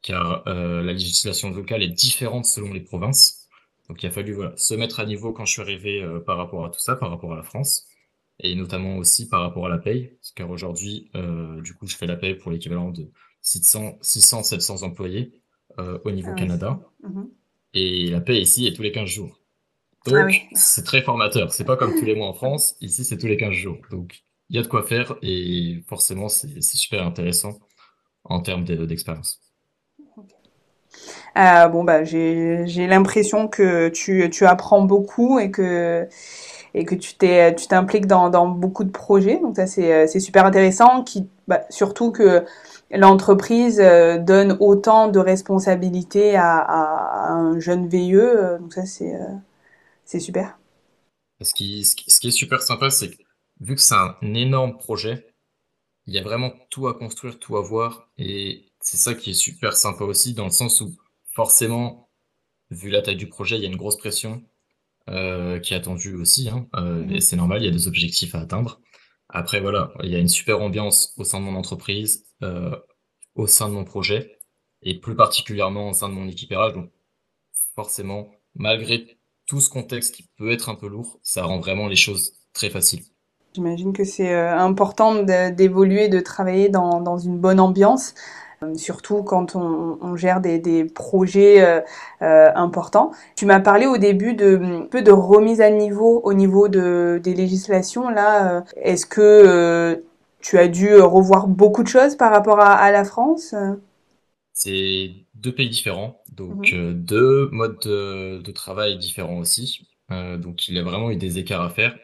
car 0.02 0.44
la 0.46 0.94
législation 0.94 1.52
locale 1.52 1.84
est 1.84 1.90
différente 1.90 2.46
selon 2.46 2.74
les 2.74 2.82
provinces. 2.82 3.48
Donc 3.88 4.04
il 4.04 4.08
a 4.08 4.12
fallu 4.12 4.34
voilà, 4.34 4.56
se 4.56 4.74
mettre 4.74 5.00
à 5.00 5.06
niveau 5.06 5.32
quand 5.32 5.46
je 5.46 5.54
suis 5.54 5.62
arrivé 5.62 6.06
par 6.26 6.38
rapport 6.38 6.66
à 6.66 6.70
tout 6.70 6.80
ça, 6.80 6.96
par 6.96 7.10
rapport 7.10 7.34
à 7.34 7.38
la 7.38 7.44
France, 7.44 7.88
et 8.40 8.54
notamment 8.56 8.98
aussi 8.98 9.30
par 9.30 9.42
rapport 9.42 9.66
à 9.66 9.70
la 9.70 9.78
paye, 9.78 10.18
car 10.36 10.50
aujourd'hui, 10.50 11.10
du 11.64 11.74
coup, 11.74 11.88
je 11.88 11.96
fais 11.96 12.06
la 12.06 12.18
paye 12.18 12.36
pour 12.36 12.52
l'équivalent 12.52 12.92
de 12.92 13.10
600, 13.42 13.98
600, 14.02 14.44
700 14.44 14.84
employés, 14.84 15.40
euh, 15.78 16.00
au 16.04 16.12
niveau 16.12 16.32
ah 16.34 16.36
Canada. 16.36 16.80
Mhm. 17.04 17.30
Et 17.74 18.10
la 18.10 18.22
paix 18.22 18.42
ici 18.42 18.68
est 18.68 18.74
tous 18.74 18.82
les 18.82 18.92
15 18.92 19.08
jours. 19.08 19.39
Ah 20.08 20.12
Donc, 20.12 20.48
c'est 20.54 20.84
très 20.84 21.02
formateur. 21.02 21.52
C'est 21.54 21.66
pas 21.66 21.78
comme 21.78 21.94
tous 21.98 22.06
les 22.06 22.16
mois 22.16 22.28
en 22.28 22.34
France. 22.34 22.76
Ici, 22.82 23.04
c'est 23.04 23.18
tous 23.18 23.28
les 23.28 23.38
15 23.38 23.52
jours. 23.52 23.78
Donc, 23.92 24.24
il 24.50 24.56
y 24.56 24.60
a 24.60 24.64
de 24.64 24.68
quoi 24.68 24.84
faire 24.84 25.16
et 25.22 25.84
forcément, 25.88 26.30
c'est 26.30 26.62
super 26.62 27.06
intéressant 27.06 27.60
en 28.24 28.42
termes 28.42 28.64
d'expérience. 28.64 29.42
Euh, 31.38 31.68
bon, 31.68 31.84
bah, 31.84 32.04
j'ai 32.04 32.88
l'impression 32.88 33.48
que 33.48 33.90
tu, 33.90 34.30
tu, 34.32 34.46
apprends 34.46 34.82
beaucoup 34.82 35.40
et 35.40 35.52
que, 35.52 36.08
et 36.74 36.86
que 36.86 36.96
tu 36.96 37.16
t'impliques 37.68 38.08
dans, 38.08 38.30
dans, 38.30 38.48
beaucoup 38.48 38.84
de 38.84 38.92
projets. 38.92 39.40
Donc, 39.40 39.56
ça, 39.56 39.68
c'est 39.68 40.20
super 40.20 40.46
intéressant. 40.46 41.04
Qui, 41.04 41.28
bah, 41.48 41.62
surtout 41.70 42.12
que 42.12 42.44
l'entreprise 42.92 43.80
euh, 43.80 44.18
donne 44.18 44.58
autant 44.60 45.08
de 45.08 45.20
responsabilités 45.20 46.36
à, 46.36 47.32
un 47.32 47.60
jeune. 47.60 47.90
Euh, 47.94 48.58
donc 48.58 48.74
ça, 48.74 48.86
c'est 48.86 49.14
euh, 49.16 49.28
c'est 50.10 50.20
super. 50.20 50.58
Ce 51.40 51.54
qui, 51.54 51.86
ce 51.86 52.20
qui 52.20 52.28
est 52.28 52.32
super 52.32 52.64
sympa, 52.64 52.90
c'est 52.90 53.12
que 53.12 53.22
vu 53.60 53.76
que 53.76 53.82
c'est 53.82 53.94
un 53.94 54.18
énorme 54.22 54.76
projet, 54.76 55.36
il 56.08 56.16
y 56.16 56.18
a 56.18 56.24
vraiment 56.24 56.52
tout 56.72 56.88
à 56.88 56.96
construire, 56.96 57.38
tout 57.38 57.58
à 57.58 57.62
voir. 57.62 58.10
Et 58.18 58.72
c'est 58.82 58.98
ça 58.98 59.14
qui 59.14 59.30
est 59.30 59.36
super 59.36 59.78
sympa 59.78 60.04
aussi, 60.04 60.34
dans 60.34 60.46
le 60.46 60.52
sens 60.52 60.82
où 60.82 60.98
forcément, 61.36 62.10
vu 62.72 62.90
la 62.90 63.04
taille 63.04 63.18
du 63.18 63.30
projet, 63.30 63.58
il 63.58 63.62
y 63.62 63.66
a 63.66 63.70
une 63.70 63.76
grosse 63.76 63.98
pression 63.98 64.44
qui 65.08 65.14
est 65.74 65.78
attendue 65.78 66.16
aussi. 66.16 66.50
Hein, 66.50 66.68
mm-hmm. 66.74 67.16
Et 67.16 67.22
c'est 67.22 67.36
normal, 67.36 67.62
il 67.62 67.66
y 67.66 67.70
a 67.70 67.72
des 67.72 67.88
objectifs 67.88 68.34
à 68.34 68.40
atteindre. 68.40 68.82
Après, 69.30 69.62
voilà, 69.62 69.94
il 70.02 70.10
y 70.10 70.16
a 70.16 70.20
une 70.20 70.28
super 70.28 70.60
ambiance 70.60 71.14
au 71.18 71.24
sein 71.24 71.40
de 71.40 71.46
mon 71.46 71.56
entreprise, 71.56 72.26
euh, 72.42 72.76
au 73.36 73.46
sein 73.46 73.70
de 73.70 73.76
mon 73.76 73.86
projet, 73.86 74.40
et 74.82 75.00
plus 75.00 75.16
particulièrement 75.16 75.90
au 75.90 75.94
sein 75.94 76.10
de 76.10 76.16
mon 76.16 76.28
équipage. 76.28 76.74
Donc, 76.74 76.92
forcément, 77.76 78.32
malgré 78.56 79.19
tout 79.50 79.60
ce 79.60 79.70
contexte 79.70 80.14
qui 80.14 80.30
peut 80.38 80.52
être 80.52 80.70
un 80.70 80.76
peu 80.76 80.88
lourd, 80.88 81.20
ça 81.24 81.44
rend 81.44 81.60
vraiment 81.60 81.88
les 81.88 81.96
choses 81.96 82.34
très 82.54 82.70
faciles. 82.70 83.02
J'imagine 83.56 83.94
que 83.94 84.04
c'est 84.04 84.32
euh, 84.32 84.56
important 84.56 85.24
d'évoluer, 85.24 86.08
de 86.08 86.20
travailler 86.20 86.70
dans, 86.70 87.18
une 87.18 87.40
bonne 87.40 87.60
ambiance. 87.60 88.14
Euh, 88.62 88.76
surtout 88.76 89.24
quand 89.24 89.56
on, 89.56 90.16
gère 90.16 90.40
des, 90.40 90.86
projets 90.86 91.82
euh, 92.22 92.52
importants. 92.56 93.12
Tu 93.36 93.46
m'as 93.48 93.60
parlé 93.60 93.88
au 93.88 93.98
début 93.98 94.34
de 94.36 94.86
peu 94.92 95.02
de 95.02 95.12
remise 95.12 95.62
à 95.62 95.70
niveau 95.72 96.22
au 96.24 96.34
niveau 96.34 96.68
de, 96.68 97.20
des 97.24 97.34
législations. 97.34 98.10
Là, 98.10 98.64
est-ce 98.76 99.06
que 99.06 100.04
tu 100.42 100.60
as 100.60 100.68
dû 100.68 100.96
revoir 100.96 101.48
beaucoup 101.48 101.84
de 101.84 101.88
choses 101.88 102.16
par 102.16 102.32
rapport 102.32 102.60
à, 102.60 102.92
la 102.92 103.04
France 103.04 103.56
C'est 104.62 105.26
deux 105.36 105.56
pays 105.56 105.70
différents, 105.70 106.22
donc 106.32 106.74
mhm. 106.74 106.94
deux 106.94 107.50
modes 107.52 107.80
de, 107.80 108.52
travail 108.52 108.98
différents 108.98 109.38
aussi. 109.40 109.88
donc 110.10 110.68
il 110.68 110.76
y 110.76 110.80
a 110.80 110.84
vraiment 110.84 111.12
eu 111.12 111.16
des 111.16 111.38
écarts 111.38 111.62
à 111.62 111.70
faire. 111.70 111.98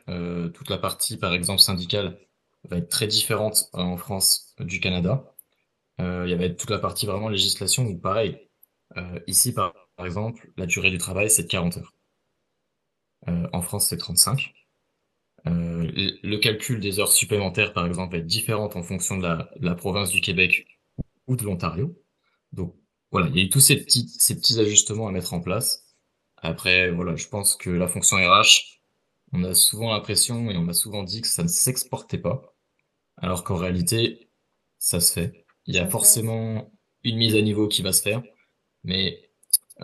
toute 0.53 0.69
la 0.69 0.77
partie, 0.77 1.17
par 1.17 1.33
exemple, 1.33 1.59
syndicale 1.59 2.17
va 2.69 2.77
être 2.77 2.89
très 2.89 3.07
différente 3.07 3.69
en 3.73 3.97
France 3.97 4.55
du 4.59 4.79
Canada. 4.79 5.35
Euh, 6.01 6.23
il 6.25 6.31
y 6.31 6.33
avait 6.33 6.55
toute 6.55 6.69
la 6.69 6.79
partie 6.79 7.05
vraiment 7.05 7.29
législation 7.29 7.85
où 7.85 7.97
pareil, 7.97 8.37
euh, 8.97 9.19
ici 9.27 9.53
par, 9.53 9.73
exemple, 9.99 10.51
la 10.57 10.65
durée 10.65 10.91
du 10.91 10.97
travail 10.97 11.29
c'est 11.29 11.43
de 11.43 11.47
40 11.47 11.77
heures. 11.77 11.93
Euh, 13.27 13.47
en 13.53 13.61
France 13.61 13.87
c'est 13.87 13.97
35. 13.97 14.53
le 15.45 16.37
calcul 16.37 16.79
des 16.79 16.99
heures 16.99 17.11
supplémentaires 17.11 17.73
par 17.73 17.85
exemple 17.85 18.13
va 18.13 18.19
être 18.19 18.25
différent 18.25 18.69
en 18.73 18.83
fonction 18.83 19.17
de 19.17 19.23
la, 19.23 19.49
la 19.59 19.75
province 19.75 20.09
du 20.11 20.21
Québec 20.21 20.67
ou 21.27 21.35
de 21.35 21.43
l'Ontario. 21.43 21.95
Donc 22.55 22.75
voilà, 23.11 23.27
il 23.27 23.35
y 23.37 23.39
a 23.41 23.43
eu 23.43 23.49
tous 23.49 23.59
ces 23.59 23.77
petits, 23.77 24.07
ces 24.19 24.35
petits 24.35 24.59
ajustements 24.59 25.07
à 25.07 25.11
mettre 25.11 25.33
en 25.33 25.41
place. 25.41 25.85
Après, 26.37 26.91
voilà, 26.91 27.15
je 27.15 27.27
pense 27.27 27.55
que 27.55 27.69
la 27.69 27.87
fonction 27.87 28.17
RH, 28.17 28.79
on 29.33 29.43
a 29.43 29.53
souvent 29.53 29.93
l'impression 29.93 30.49
et 30.49 30.57
on 30.57 30.63
m'a 30.63 30.73
souvent 30.73 31.03
dit 31.03 31.21
que 31.21 31.27
ça 31.27 31.43
ne 31.43 31.47
s'exportait 31.47 32.17
pas, 32.17 32.55
alors 33.17 33.43
qu'en 33.43 33.55
réalité, 33.55 34.29
ça 34.79 34.99
se 34.99 35.13
fait. 35.13 35.45
Il 35.65 35.75
y 35.75 35.79
a 35.79 35.87
forcément 35.89 36.71
une 37.03 37.17
mise 37.17 37.35
à 37.35 37.41
niveau 37.41 37.67
qui 37.67 37.81
va 37.81 37.93
se 37.93 38.01
faire, 38.01 38.23
mais 38.83 39.29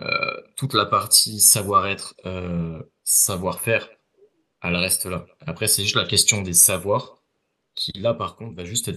euh, 0.01 0.41
toute 0.55 0.73
la 0.73 0.85
partie 0.85 1.39
savoir-être, 1.39 2.15
euh, 2.25 2.81
savoir-faire, 3.03 3.89
elle 4.61 4.75
reste 4.75 5.05
là. 5.05 5.25
Après, 5.41 5.67
c'est 5.67 5.83
juste 5.83 5.95
la 5.95 6.05
question 6.05 6.41
des 6.41 6.53
savoirs 6.53 7.23
qui, 7.75 7.91
là, 7.93 8.13
par 8.13 8.35
contre, 8.35 8.55
va 8.55 8.65
juste 8.65 8.91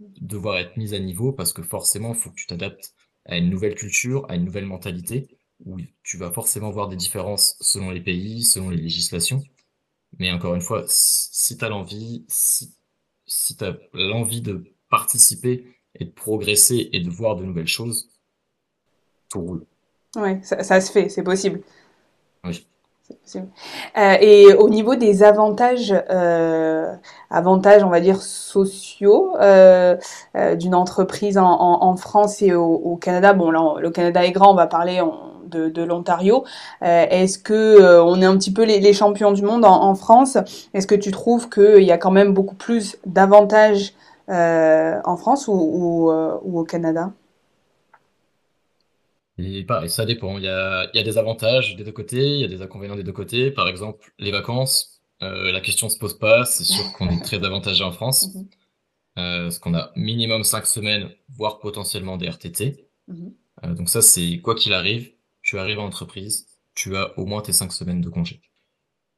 devoir 0.00 0.58
être 0.58 0.76
mise 0.76 0.94
à 0.94 0.98
niveau 0.98 1.32
parce 1.32 1.52
que 1.52 1.62
forcément, 1.62 2.14
il 2.14 2.18
faut 2.18 2.30
que 2.30 2.36
tu 2.36 2.46
t'adaptes 2.46 2.94
à 3.24 3.36
une 3.38 3.50
nouvelle 3.50 3.74
culture, 3.74 4.26
à 4.30 4.36
une 4.36 4.44
nouvelle 4.44 4.66
mentalité, 4.66 5.28
où 5.64 5.78
tu 6.02 6.16
vas 6.16 6.30
forcément 6.30 6.70
voir 6.70 6.88
des 6.88 6.96
différences 6.96 7.56
selon 7.60 7.90
les 7.90 8.00
pays, 8.00 8.42
selon 8.42 8.70
les 8.70 8.76
législations. 8.76 9.42
Mais 10.18 10.30
encore 10.30 10.54
une 10.54 10.60
fois, 10.60 10.84
si 10.88 11.56
tu 11.56 11.64
as 11.64 11.68
l'envie, 11.68 12.24
si, 12.28 12.74
si 13.26 13.56
tu 13.56 13.64
as 13.64 13.76
l'envie 13.92 14.42
de 14.42 14.64
participer 14.90 15.66
et 15.94 16.04
de 16.04 16.10
progresser 16.10 16.90
et 16.92 17.00
de 17.00 17.10
voir 17.10 17.36
de 17.36 17.44
nouvelles 17.44 17.66
choses, 17.66 18.10
tout 19.30 19.40
roule. 19.40 19.66
Oui, 20.16 20.42
ça, 20.42 20.80
se 20.80 20.92
fait, 20.92 21.08
c'est 21.08 21.22
possible. 21.22 21.62
Oui. 22.44 22.66
Euh, 23.36 24.16
et 24.20 24.52
au 24.54 24.68
niveau 24.68 24.94
des 24.94 25.22
avantages, 25.22 25.94
euh, 26.10 26.92
avantages, 27.30 27.84
on 27.84 27.88
va 27.88 28.00
dire 28.00 28.20
sociaux 28.22 29.34
euh, 29.40 29.96
d'une 30.54 30.74
entreprise 30.74 31.38
en, 31.38 31.96
France 31.96 32.42
et 32.42 32.54
au, 32.54 32.96
Canada. 33.00 33.32
Bon, 33.32 33.50
là, 33.50 33.74
le 33.80 33.90
Canada 33.90 34.24
est 34.24 34.32
grand, 34.32 34.52
on 34.52 34.56
va 34.56 34.66
parler 34.66 35.00
de, 35.46 35.82
l'Ontario. 35.82 36.44
Est-ce 36.82 37.38
que 37.38 38.00
on 38.00 38.20
est 38.20 38.26
un 38.26 38.36
petit 38.36 38.52
peu 38.52 38.64
les, 38.64 38.92
champions 38.92 39.32
du 39.32 39.42
monde 39.42 39.64
en, 39.64 39.94
France? 39.94 40.38
Est-ce 40.74 40.86
que 40.86 40.94
tu 40.94 41.10
trouves 41.10 41.48
qu'il 41.48 41.82
y 41.82 41.92
a 41.92 41.98
quand 41.98 42.10
même 42.10 42.32
beaucoup 42.32 42.56
plus 42.56 42.96
d'avantages 43.06 43.94
euh, 44.28 45.00
en 45.04 45.16
France 45.16 45.48
euh, 45.48 45.52
ou, 45.52 46.10
au 46.58 46.64
Canada? 46.64 47.12
Et 49.38 49.64
pareil, 49.64 49.90
ça 49.90 50.06
dépend. 50.06 50.38
Il 50.38 50.44
y 50.44 50.48
a, 50.48 50.88
il 50.92 50.96
y 50.96 51.00
a 51.00 51.02
des 51.02 51.18
avantages 51.18 51.76
des 51.76 51.84
deux 51.84 51.92
côtés, 51.92 52.34
il 52.36 52.40
y 52.40 52.44
a 52.44 52.48
des 52.48 52.62
inconvénients 52.62 52.96
des 52.96 53.02
deux 53.02 53.12
côtés. 53.12 53.50
Par 53.50 53.68
exemple, 53.68 54.12
les 54.18 54.30
vacances, 54.30 55.02
euh, 55.22 55.52
la 55.52 55.60
question 55.60 55.88
se 55.88 55.98
pose 55.98 56.18
pas. 56.18 56.44
C'est 56.46 56.64
sûr 56.64 56.92
qu'on 56.94 57.08
est 57.08 57.22
très 57.22 57.42
avantagé 57.44 57.84
en 57.84 57.92
France, 57.92 58.28
mhm. 58.34 58.48
euh, 59.18 59.42
parce 59.42 59.58
qu'on 59.58 59.74
a 59.74 59.92
minimum 59.96 60.42
cinq 60.44 60.66
semaines, 60.66 61.10
voire 61.28 61.58
potentiellement 61.58 62.16
des 62.16 62.28
RTT. 62.28 62.88
Mhm. 63.08 63.34
Euh, 63.64 63.74
donc 63.74 63.88
ça, 63.90 64.02
c'est 64.02 64.38
quoi 64.38 64.54
qu'il 64.54 64.72
arrive, 64.72 65.12
tu 65.42 65.58
arrives 65.58 65.78
en 65.78 65.86
entreprise, 65.86 66.46
tu 66.74 66.96
as 66.96 67.18
au 67.18 67.26
moins 67.26 67.42
tes 67.42 67.52
cinq 67.52 67.72
semaines 67.72 68.00
de 68.00 68.08
congé. 68.08 68.40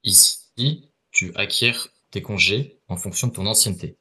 Ici, 0.05 0.91
tu 1.13 1.33
acquiers 1.37 1.75
tes 2.11 2.23
congés 2.23 2.81
en 2.89 2.97
fonction 2.97 3.29
de 3.29 3.33
ton 3.33 3.47
ancienneté 3.47 3.97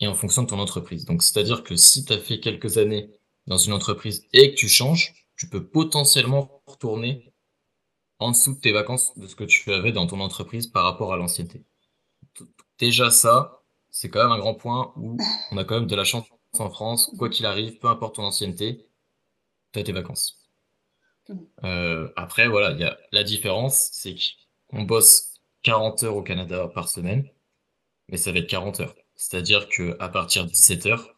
et 0.00 0.06
en 0.06 0.14
fonction 0.14 0.42
de 0.42 0.48
ton 0.48 0.58
entreprise. 0.58 1.04
Donc, 1.04 1.22
c'est-à-dire 1.22 1.62
que 1.62 1.76
si 1.76 2.04
tu 2.04 2.12
as 2.12 2.18
fait 2.18 2.40
quelques 2.40 2.78
années 2.78 3.10
dans 3.46 3.58
une 3.58 3.72
entreprise 3.72 4.26
et 4.32 4.50
que 4.50 4.56
tu 4.56 4.68
changes, 4.68 5.19
tu 5.40 5.48
peux 5.48 5.66
potentiellement 5.66 6.62
retourner 6.66 7.32
en 8.18 8.32
dessous 8.32 8.56
de 8.56 8.60
tes 8.60 8.72
vacances 8.72 9.16
de 9.16 9.26
ce 9.26 9.34
que 9.34 9.44
tu 9.44 9.72
avais 9.72 9.90
dans 9.90 10.06
ton 10.06 10.20
entreprise 10.20 10.66
par 10.66 10.84
rapport 10.84 11.14
à 11.14 11.16
l'ancienneté. 11.16 11.64
Déjà 12.78 13.10
ça, 13.10 13.62
c'est 13.88 14.10
quand 14.10 14.22
même 14.22 14.32
un 14.32 14.38
grand 14.38 14.52
point 14.52 14.92
où 14.96 15.16
on 15.50 15.56
a 15.56 15.64
quand 15.64 15.76
même 15.76 15.86
de 15.86 15.96
la 15.96 16.04
chance 16.04 16.26
en 16.58 16.68
France, 16.68 17.10
quoi 17.16 17.30
qu'il 17.30 17.46
arrive, 17.46 17.78
peu 17.78 17.88
importe 17.88 18.16
ton 18.16 18.24
ancienneté, 18.24 18.86
tu 19.72 19.78
as 19.78 19.82
tes 19.82 19.92
vacances. 19.92 20.36
Euh, 21.64 22.12
après, 22.16 22.46
voilà, 22.46 22.72
il 22.72 22.80
y 22.80 22.84
a 22.84 22.98
la 23.10 23.24
différence, 23.24 23.88
c'est 23.92 24.16
qu'on 24.68 24.82
bosse 24.82 25.40
40 25.62 26.02
heures 26.02 26.16
au 26.16 26.22
Canada 26.22 26.68
par 26.74 26.90
semaine, 26.90 27.26
mais 28.10 28.18
ça 28.18 28.30
va 28.30 28.40
être 28.40 28.50
40 28.50 28.80
heures. 28.80 28.94
C'est-à-dire 29.16 29.70
que 29.70 29.96
à 30.00 30.10
partir 30.10 30.44
de 30.44 30.50
17 30.50 30.84
heures, 30.84 31.16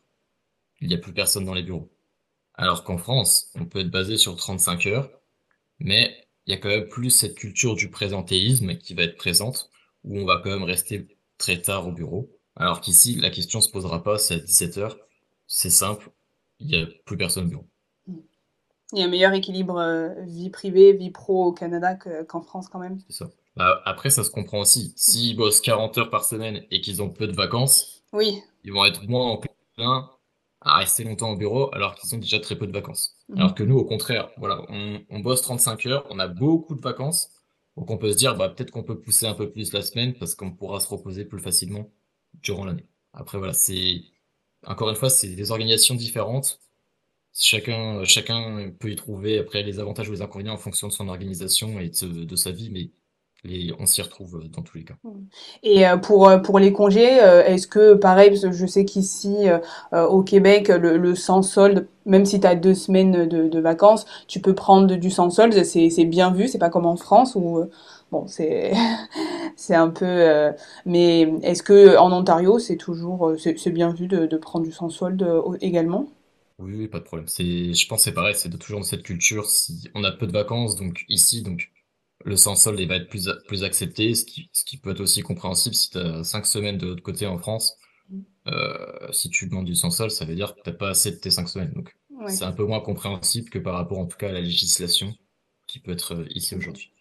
il 0.81 0.87
n'y 0.87 0.95
a 0.95 0.99
plus 0.99 1.13
personne 1.13 1.45
dans 1.45 1.55
les 1.55 1.65
bureaux. 1.65 1.91
Alors 2.55 2.85
qu'en 2.85 2.99
France, 2.99 3.51
on 3.55 3.65
peut 3.65 3.81
être 3.81 3.91
basé 3.91 4.17
sur 4.17 4.37
35 4.37 4.87
heures, 4.87 5.11
mais 5.79 6.27
il 6.47 6.53
y 6.53 6.55
a 6.55 6.59
quand 6.59 6.69
même 6.69 6.89
plus 6.89 7.11
cette 7.11 7.37
culture 7.37 7.75
du 7.75 7.91
présentéisme 7.91 8.77
qui 8.77 8.95
va 8.95 9.05
être 9.05 9.17
présente, 9.17 9.71
où 10.05 10.19
on 10.19 10.25
va 10.25 10.41
quand 10.43 10.51
même 10.51 10.65
rester 10.65 11.07
très 11.39 11.61
tard 11.61 11.89
au 11.89 11.93
bureau. 11.93 12.31
Alors 12.57 12.81
qu'ici, 12.81 13.15
la 13.17 13.31
question 13.31 13.61
se 13.61 13.71
posera 13.71 14.03
pas, 14.03 14.19
c'est 14.19 14.35
à 14.35 14.39
17 14.39 14.79
heures, 14.79 14.99
c'est 15.47 15.71
simple, 15.71 16.11
il 16.61 16.67
n'y 16.67 16.77
a 16.77 16.87
plus 17.05 17.17
personne 17.17 17.47
au 17.47 17.49
bureau. 17.49 17.67
Il 18.93 18.99
y 18.99 19.03
a 19.03 19.07
un 19.07 19.09
meilleur 19.09 19.33
équilibre 19.33 19.79
euh, 19.79 20.11
vie 20.27 20.51
privée, 20.51 20.93
vie 20.93 21.11
pro 21.11 21.47
au 21.47 21.53
Canada 21.53 21.95
qu'en 21.95 22.43
France 22.43 22.69
quand 22.69 22.79
même. 22.79 22.99
C'est 23.09 23.25
ça. 23.25 23.31
Bah, 23.57 23.81
après, 23.87 24.11
ça 24.11 24.23
se 24.23 24.31
comprend 24.31 24.61
aussi. 24.61 24.93
S'ils 24.97 25.37
bossent 25.37 25.61
40 25.61 25.97
heures 25.99 26.11
par 26.11 26.25
semaine 26.25 26.63
et 26.71 26.81
qu'ils 26.81 27.03
ont 27.03 27.09
peu 27.09 27.27
de 27.27 27.33
vacances, 27.33 28.03
oui. 28.13 28.43
ils 28.65 28.73
vont 28.73 28.85
être 28.85 29.03
moins 29.09 29.31
enclins 29.31 30.11
à 30.65 30.79
rester 30.79 31.05
longtemps 31.05 31.31
au 31.31 31.37
bureau 31.37 31.75
alors 31.75 31.95
qu'ils 31.95 32.15
ont 32.15 32.19
déjà 32.19 32.41
très 32.41 32.57
peu 32.57 32.67
de 32.67 32.73
vacances. 32.73 33.17
Mhm. 33.29 33.39
Alors 33.39 33.55
que 33.55 33.63
nous, 33.63 33.77
au 33.77 33.85
contraire, 33.85 34.31
voilà, 34.37 34.63
on, 34.69 35.21
bosse 35.21 35.43
35 35.43 35.87
heures, 35.87 36.07
on 36.11 36.19
a 36.19 36.29
beaucoup 36.29 36.75
de 36.75 36.81
vacances, 36.81 37.31
donc 37.77 37.91
on 37.91 37.99
peut 37.99 38.13
se 38.13 38.17
dire, 38.17 38.37
bah, 38.37 38.49
peut-être 38.49 38.71
qu'on 38.71 38.83
peut 38.83 39.01
pousser 39.01 39.27
un 39.27 39.35
peu 39.35 39.51
plus 39.51 39.73
la 39.73 39.83
semaine 39.83 40.15
parce 40.15 40.35
qu'on 40.35 40.53
pourra 40.53 40.81
se 40.81 40.89
reposer 40.89 41.25
plus 41.25 41.41
facilement 41.41 41.91
durant 42.43 42.65
l'année. 42.65 42.87
Après, 43.13 43.39
voilà, 43.39 43.53
c'est, 43.53 44.03
encore 44.67 44.91
une 44.91 44.97
fois, 44.97 45.11
c'est 45.11 45.29
des 45.29 45.51
organisations 45.51 45.95
différentes. 45.95 46.61
Chacun, 47.35 48.05
chacun 48.05 48.71
peut 48.79 48.91
y 48.91 48.97
trouver 48.97 49.39
après 49.39 49.63
les 49.63 49.79
avantages 49.81 50.09
ou 50.09 50.13
les 50.13 50.23
inconvénients 50.23 50.55
en 50.55 50.59
fonction 50.59 50.89
de 50.89 50.93
son 50.93 51.09
organisation 51.09 51.81
et 51.81 51.89
de, 51.89 52.25
de 52.25 52.37
sa 52.37 52.51
vie, 52.51 52.71
mais 52.71 52.91
on 53.79 53.87
s'y 53.87 54.03
retrouve 54.03 54.37
euh, 54.37 54.49
dans 54.49 54.63
tous 54.63 54.79
les 54.79 54.85
cas. 54.85 54.95
Mmh. 55.03 55.11
Et 55.63 55.87
euh, 55.87 55.97
pour 55.97 56.29
euh, 56.29 56.39
pour 56.39 56.59
les 56.59 56.73
congés, 56.73 57.19
est-ce 57.47 57.67
que 57.67 57.95
pareil, 57.95 58.31
parce 58.31 58.43
que 58.43 58.53
je 58.53 58.67
sais 58.67 58.85
qu'ici 58.85 59.47
au 59.93 60.23
Québec, 60.23 60.69
le, 60.69 61.15
sans 61.15 61.43
solde, 61.43 61.89
même 62.07 62.25
si 62.25 62.41
tu 62.41 62.47
as 62.47 62.55
deux 62.55 62.75
semaines 62.75 63.27
de, 63.27 63.61
vacances, 63.61 64.07
tu 64.27 64.41
peux 64.41 64.55
prendre 64.55 64.95
du 64.95 65.11
sans 65.11 65.31
solde, 65.31 65.65
c'est 65.65 65.91
c'est 65.91 66.05
bien 66.05 66.33
vu, 66.33 66.49
c'est 66.49 66.59
pas 66.59 66.71
comme 66.71 66.87
en 66.87 66.97
France 66.97 67.35
où 67.35 67.65
bon 68.11 68.27
c'est 68.27 68.73
c'est 69.57 69.75
un 69.75 69.89
peu 69.89 70.53
mais 70.87 71.23
est-ce 71.43 71.63
que 71.63 71.97
en 71.97 72.13
Ontario 72.13 72.59
c'est 72.59 72.77
toujours 72.77 73.35
c'est 73.39 73.71
bien 73.71 73.93
vu 73.93 74.07
de, 74.07 74.37
prendre 74.37 74.65
du 74.65 74.73
sans 74.73 74.91
solde 74.91 75.27
également? 75.61 76.09
Oui, 76.59 76.87
pas 76.87 77.01
de 77.01 77.05
problème. 77.05 77.27
C'est, 77.27 77.75
je 77.75 77.89
pense, 77.89 78.05
c'est 78.05 78.13
pareil, 78.13 78.37
c'est 78.37 78.49
toujours 78.57 78.79
dans 78.79 78.87
cette 78.87 79.03
culture. 79.03 79.47
Si 79.47 79.91
on 79.95 80.05
a 80.05 80.13
peu 80.13 80.29
de 80.29 80.33
vacances, 80.33 80.77
donc 80.77 81.05
ici, 81.09 81.43
donc 81.43 81.73
le 82.25 82.37
sans 82.37 82.55
solde 82.55 82.81
va 82.81 82.97
être 82.97 83.09
plus, 83.09 83.29
plus 83.47 83.65
accepté, 83.65 84.15
ce 84.15 84.25
qui, 84.25 84.49
ce 84.53 84.65
qui 84.65 84.77
peut 84.77 84.91
être 84.91 85.01
aussi 85.01 85.23
compréhensible 85.23 85.75
si 85.75 85.91
tu 85.91 85.99
as 85.99 86.25
cinq 86.25 86.47
semaines 86.47 86.79
de 86.79 86.87
l'autre 86.87 87.03
côté 87.03 87.27
en 87.27 87.39
France. 87.39 87.77
Mm. 88.09 88.21
Euh, 88.49 89.13
si 89.13 89.31
tu 89.31 89.49
demandes 89.49 89.67
du 89.67 89.75
sans 89.75 89.91
solde, 89.91 90.11
ça 90.11 90.25
veut 90.25 90.35
dire 90.35 90.55
que 90.55 90.61
tu 90.63 90.71
n'as 90.71 90.77
pas 90.77 90.91
assez 90.91 91.11
de 91.11 91.17
tes 91.17 91.31
cinq 91.31 91.49
semaines. 91.49 91.73
Donc, 91.73 91.97
c'est 92.29 92.45
un 92.45 92.53
peu 92.53 92.65
moins 92.65 92.81
compréhensible 92.81 93.51
que 93.51 93.59
par 93.59 93.75
rapport, 93.75 93.99
en 93.99 94.07
tout 94.07 94.17
cas, 94.17 94.29
à 94.29 94.33
la 94.33 94.41
législation 94.41 95.15
qui 95.67 95.81
peut 95.81 95.93
être 95.93 96.15
euh, 96.15 96.27
ici 96.31 96.55
aujourd'hui. 96.55 96.93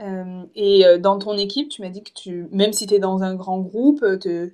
Euh, 0.00 0.44
et 0.54 0.84
dans 0.98 1.18
ton 1.18 1.36
équipe, 1.38 1.68
tu 1.68 1.80
m'as 1.80 1.88
dit 1.88 2.02
que 2.02 2.12
tu, 2.12 2.48
même 2.50 2.72
si 2.72 2.86
tu 2.86 2.94
es 2.94 2.98
dans 2.98 3.22
un 3.22 3.36
grand 3.36 3.60
groupe, 3.60 4.04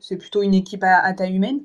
c'est 0.00 0.18
plutôt 0.18 0.42
une 0.42 0.52
équipe 0.52 0.84
à, 0.84 1.12
taille 1.14 1.34
humaine? 1.34 1.60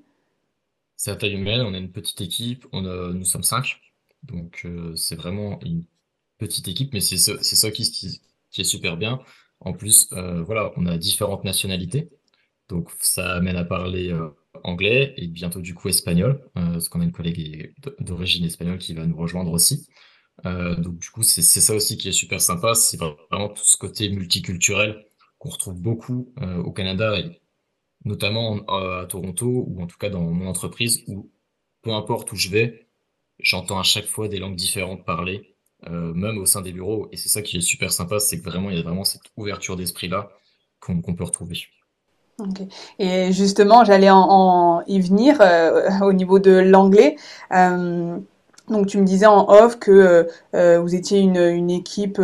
C'est 0.96 1.12
à 1.12 1.16
taille 1.18 1.34
humaine, 1.34 1.62
on 1.62 1.74
a 1.74 1.78
une 1.78 1.92
petite 1.92 2.22
équipe, 2.22 2.66
on 2.72 2.86
a, 2.86 3.12
nous 3.12 3.26
sommes 3.26 3.44
cinq. 3.44 3.82
Donc, 4.24 4.66
c'est 4.96 5.16
vraiment 5.16 5.60
une 5.62 5.84
petite 6.48 6.68
équipe, 6.68 6.94
mais 6.94 7.02
c'est 7.02 7.18
ça, 7.18 7.72
qui, 7.72 8.22
est 8.58 8.64
super 8.64 8.98
bien. 8.98 9.20
En 9.60 9.74
plus, 9.74 10.10
euh, 10.14 10.44
voilà, 10.44 10.72
on 10.78 10.86
a 10.86 10.98
différentes 10.98 11.44
nationalités, 11.44 12.10
donc 12.70 12.90
ça 13.00 13.36
amène 13.36 13.58
à 13.58 13.66
parler 13.66 14.12
euh, 14.12 14.30
anglais 14.64 15.14
et 15.18 15.28
bientôt 15.28 15.62
du 15.62 15.74
coup 15.74 15.90
espagnol, 15.90 16.42
euh, 16.58 16.74
parce 16.74 16.90
qu'on 16.90 17.02
a 17.02 17.04
une 17.06 17.12
collègue 17.12 17.74
d'origine 18.00 18.46
espagnole 18.46 18.78
qui 18.80 18.94
va 18.94 19.06
nous 19.06 19.18
rejoindre 19.18 19.52
aussi. 19.52 19.88
donc 20.44 20.98
du 21.00 21.10
coup, 21.10 21.24
c'est 21.24 21.42
ça 21.42 21.74
aussi 21.74 21.98
qui 21.98 22.10
est 22.10 22.12
super 22.12 22.42
sympa, 22.42 22.76
c'est 22.76 22.98
vraiment 22.98 23.50
tout 23.50 23.64
ce 23.64 23.78
côté 23.78 24.10
multiculturel 24.10 25.06
qu'on 25.40 25.50
retrouve 25.50 25.82
beaucoup 25.82 26.34
au 26.66 26.72
Canada 26.72 27.20
et 27.20 27.42
notamment 28.06 28.60
à 28.68 29.06
Toronto 29.08 29.66
ou 29.68 29.82
en 29.82 29.88
tout 29.88 29.98
cas 29.98 30.10
dans 30.10 30.22
mon 30.22 30.48
entreprise 30.48 31.04
où 31.08 31.32
peu 31.82 31.92
importe 31.94 32.32
où 32.32 32.36
je 32.36 32.50
vais, 32.50 32.88
j'entends 33.40 33.80
à 33.80 33.84
chaque 33.84 34.06
fois 34.06 34.28
des 34.28 34.40
langues 34.40 34.56
différentes 34.56 35.06
parler 35.06 35.55
euh, 35.90 36.14
même 36.14 36.38
au 36.38 36.46
sein 36.46 36.62
des 36.62 36.72
bureaux. 36.72 37.08
Et 37.12 37.18
c'est 37.18 37.30
ça 37.30 37.42
qui 37.42 37.58
est 37.58 37.62
super 37.62 37.92
sympa, 37.92 38.20
c'est 38.20 38.40
que 38.40 38.46
vraiment, 38.50 38.70
il 38.70 38.78
y 38.78 38.80
a 38.80 38.84
vraiment 38.84 39.04
cette 39.04 39.22
ouverture 39.38 39.76
d'esprit-là 39.76 40.30
qu'on 40.80 41.02
peut 41.02 41.24
retrouver. 41.24 41.58
Et 43.00 43.32
justement, 43.32 43.84
j'allais 43.86 44.10
en, 44.10 44.82
y 44.88 45.00
venir 45.00 45.38
euh, 45.42 45.90
au 46.02 46.14
niveau 46.14 46.40
de 46.40 46.52
l'anglais. 46.52 47.16
Euh, 47.54 48.18
donc 48.68 48.88
tu 48.88 48.98
me 48.98 49.06
disais 49.06 49.28
en 49.28 49.48
off 49.48 49.78
que 49.78 50.28
vous 50.54 50.96
étiez 50.96 51.20
une, 51.20 51.70
équipe 51.70 52.20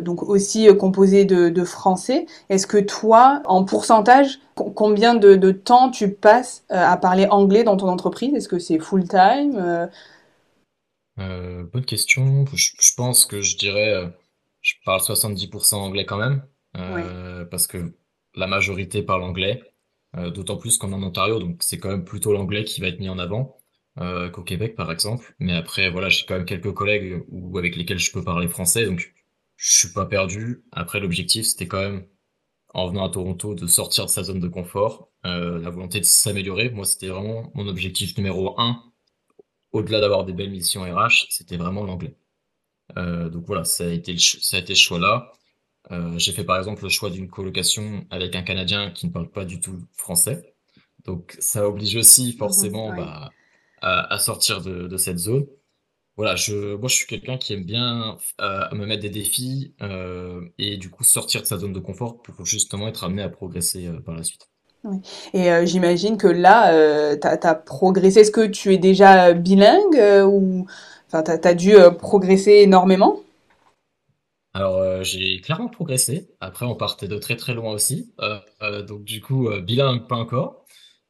donc 0.00 0.22
aussi 0.22 0.68
composée 0.78 1.26
de, 1.26 1.64
Français. 1.64 2.24
Est-ce 2.48 2.66
que 2.66 2.78
toi, 2.78 3.42
en 3.44 3.64
pourcentage, 3.64 4.40
combien 4.54 5.14
de, 5.14 5.34
de, 5.34 5.50
temps 5.50 5.90
tu 5.90 6.10
passes 6.10 6.64
à 6.70 6.96
parler 6.96 7.26
anglais 7.26 7.62
dans 7.62 7.76
ton 7.76 7.88
entreprise? 7.88 8.34
Est-ce 8.34 8.48
que 8.48 8.58
c'est 8.58 8.78
full 8.78 9.06
time? 9.06 9.88
Euh, 11.18 11.64
bonne 11.64 11.84
question. 11.84 12.44
Je, 12.52 12.92
pense 12.96 13.26
que 13.26 13.40
je 13.40 13.56
dirais, 13.56 13.94
euh, 13.94 14.08
je 14.60 14.74
parle 14.84 15.00
70% 15.00 15.74
anglais 15.74 16.04
quand 16.04 16.18
même, 16.18 16.46
euh, 16.76 17.44
parce 17.44 17.66
que 17.66 17.96
la 18.34 18.46
majorité 18.46 19.02
parle 19.02 19.22
anglais, 19.22 19.62
d'autant 20.16 20.56
plus 20.56 20.78
qu'on 20.78 20.90
est 20.92 20.94
en 20.94 21.02
Ontario, 21.02 21.38
donc 21.38 21.62
c'est 21.62 21.78
quand 21.78 21.90
même 21.90 22.04
plutôt 22.04 22.32
l'anglais 22.32 22.64
qui 22.64 22.80
va 22.80 22.88
être 22.88 22.98
mis 22.98 23.08
en 23.08 23.18
avant 23.18 23.56
qu'au 24.32 24.42
Québec 24.42 24.76
par 24.76 24.92
exemple. 24.92 25.34
Mais 25.38 25.54
après, 25.54 25.90
voilà, 25.90 26.08
j'ai 26.08 26.24
quand 26.24 26.36
même 26.36 26.46
quelques 26.46 26.72
collègues 26.72 27.24
ou 27.28 27.58
avec 27.58 27.76
lesquels 27.76 27.98
je 27.98 28.12
peux 28.12 28.22
parler 28.22 28.48
français, 28.48 28.86
donc 28.86 29.12
je 29.56 29.72
suis 29.78 29.92
pas 29.92 30.06
perdu. 30.06 30.62
Après, 30.72 31.00
l'objectif, 31.00 31.46
c'était 31.46 31.66
quand 31.66 31.80
même, 31.80 32.06
en 32.74 32.88
venant 32.88 33.06
à 33.06 33.10
Toronto, 33.10 33.54
de 33.54 33.66
sortir 33.66 34.06
de 34.06 34.10
sa 34.10 34.22
zone 34.22 34.40
de 34.40 34.48
confort, 34.48 35.10
la 35.24 35.70
volonté 35.70 35.98
de 35.98 36.04
s'améliorer. 36.04 36.70
Moi, 36.70 36.84
c'était 36.84 37.08
vraiment 37.08 37.50
mon 37.54 37.66
objectif 37.66 38.16
numéro 38.16 38.58
un 38.60 38.87
au-delà 39.72 40.00
d'avoir 40.00 40.24
des 40.24 40.32
belles 40.32 40.50
missions 40.50 40.82
RH, 40.82 41.26
c'était 41.30 41.56
vraiment 41.56 41.84
l'anglais. 41.84 42.16
Euh, 42.96 43.28
donc 43.28 43.46
voilà, 43.46 43.64
ça 43.64 43.84
a 43.84 43.88
été 43.88 44.12
le, 44.12 44.18
ça 44.18 44.56
a 44.56 44.60
été 44.60 44.74
ce 44.74 44.80
choix-là. 44.80 45.32
Euh, 45.90 46.18
j'ai 46.18 46.32
fait 46.32 46.44
par 46.44 46.58
exemple 46.58 46.82
le 46.82 46.88
choix 46.88 47.10
d'une 47.10 47.28
colocation 47.28 48.06
avec 48.10 48.34
un 48.36 48.42
Canadien 48.42 48.90
qui 48.90 49.06
ne 49.06 49.12
parle 49.12 49.30
pas 49.30 49.44
du 49.44 49.60
tout 49.60 49.78
français. 49.94 50.54
Donc 51.04 51.36
ça 51.38 51.68
oblige 51.68 51.96
aussi 51.96 52.32
forcément 52.38 52.94
bah, 52.94 53.30
à, 53.82 54.18
sortir 54.18 54.62
de, 54.62 54.96
cette 54.96 55.18
zone. 55.18 55.46
Voilà, 56.16 56.34
je, 56.36 56.74
moi 56.76 56.88
je 56.88 56.96
suis 56.96 57.06
quelqu'un 57.06 57.38
qui 57.38 57.52
aime 57.52 57.64
bien 57.64 58.18
euh, 58.40 58.74
me 58.74 58.86
mettre 58.86 59.02
des 59.02 59.10
défis 59.10 59.74
et 60.58 60.76
du 60.76 60.90
coup 60.90 61.04
sortir 61.04 61.42
de 61.42 61.46
sa 61.46 61.58
zone 61.58 61.72
de 61.72 61.80
confort 61.80 62.22
pour 62.22 62.44
justement 62.44 62.88
être 62.88 63.04
amené 63.04 63.22
à 63.22 63.28
progresser 63.28 63.88
par 64.04 64.16
la 64.16 64.24
suite. 64.24 64.48
Et 65.34 65.50
euh, 65.50 65.66
j'imagine 65.66 66.16
que 66.16 66.26
là, 66.26 66.72
euh, 66.72 67.16
tu 67.16 67.26
as, 67.26 67.54
progressé. 67.54 68.20
Est-ce 68.20 68.30
que 68.30 68.46
tu 68.46 68.72
es 68.72 68.78
déjà 68.78 69.32
bilingue 69.32 69.96
euh, 69.96 70.24
ou 70.24 70.66
enfin, 71.08 71.22
tu 71.22 71.48
as, 71.48 71.54
dû 71.54 71.74
progresser 71.98 72.52
énormément? 72.52 73.20
Alors, 74.54 75.04
j'ai 75.04 75.40
clairement 75.40 75.68
progressé. 75.68 76.30
Après, 76.40 76.66
on 76.66 76.74
partait 76.74 77.08
de 77.08 77.18
très 77.18 77.36
très 77.36 77.54
loin 77.54 77.72
aussi. 77.72 78.12
donc, 78.86 79.04
du 79.04 79.20
coup, 79.20 79.48
bilingue, 79.62 80.06
pas 80.06 80.16
encore. 80.16 80.64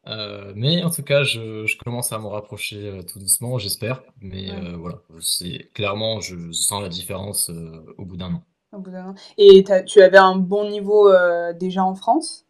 Euh, 0.08 0.52
mais 0.56 0.82
en 0.82 0.90
tout 0.90 1.02
cas, 1.02 1.22
je, 1.22 1.66
je 1.66 1.76
commence 1.78 2.12
à 2.12 2.18
m'en 2.18 2.30
rapprocher 2.30 2.88
euh, 2.88 3.02
tout 3.02 3.18
doucement, 3.18 3.58
j'espère. 3.58 4.02
Mais 4.20 4.50
Ouais. 4.50 4.56
euh, 4.56 4.76
voilà, 4.76 4.98
c'est 5.20 5.70
clairement, 5.74 6.20
je 6.20 6.50
sens 6.52 6.82
la 6.82 6.88
différence 6.88 7.50
euh, 7.50 7.84
au 7.98 8.04
bout 8.04 8.16
d'un 8.16 8.34
an. 8.34 8.42
Au 8.72 8.78
bout 8.78 8.90
d'un 8.90 9.10
an. 9.10 9.14
Et 9.36 9.64
tu 9.86 10.00
avais 10.00 10.18
un 10.18 10.36
bon 10.36 10.68
niveau 10.68 11.08
euh, 11.08 11.52
déjà 11.52 11.84
en 11.84 11.94
France? 11.94 12.46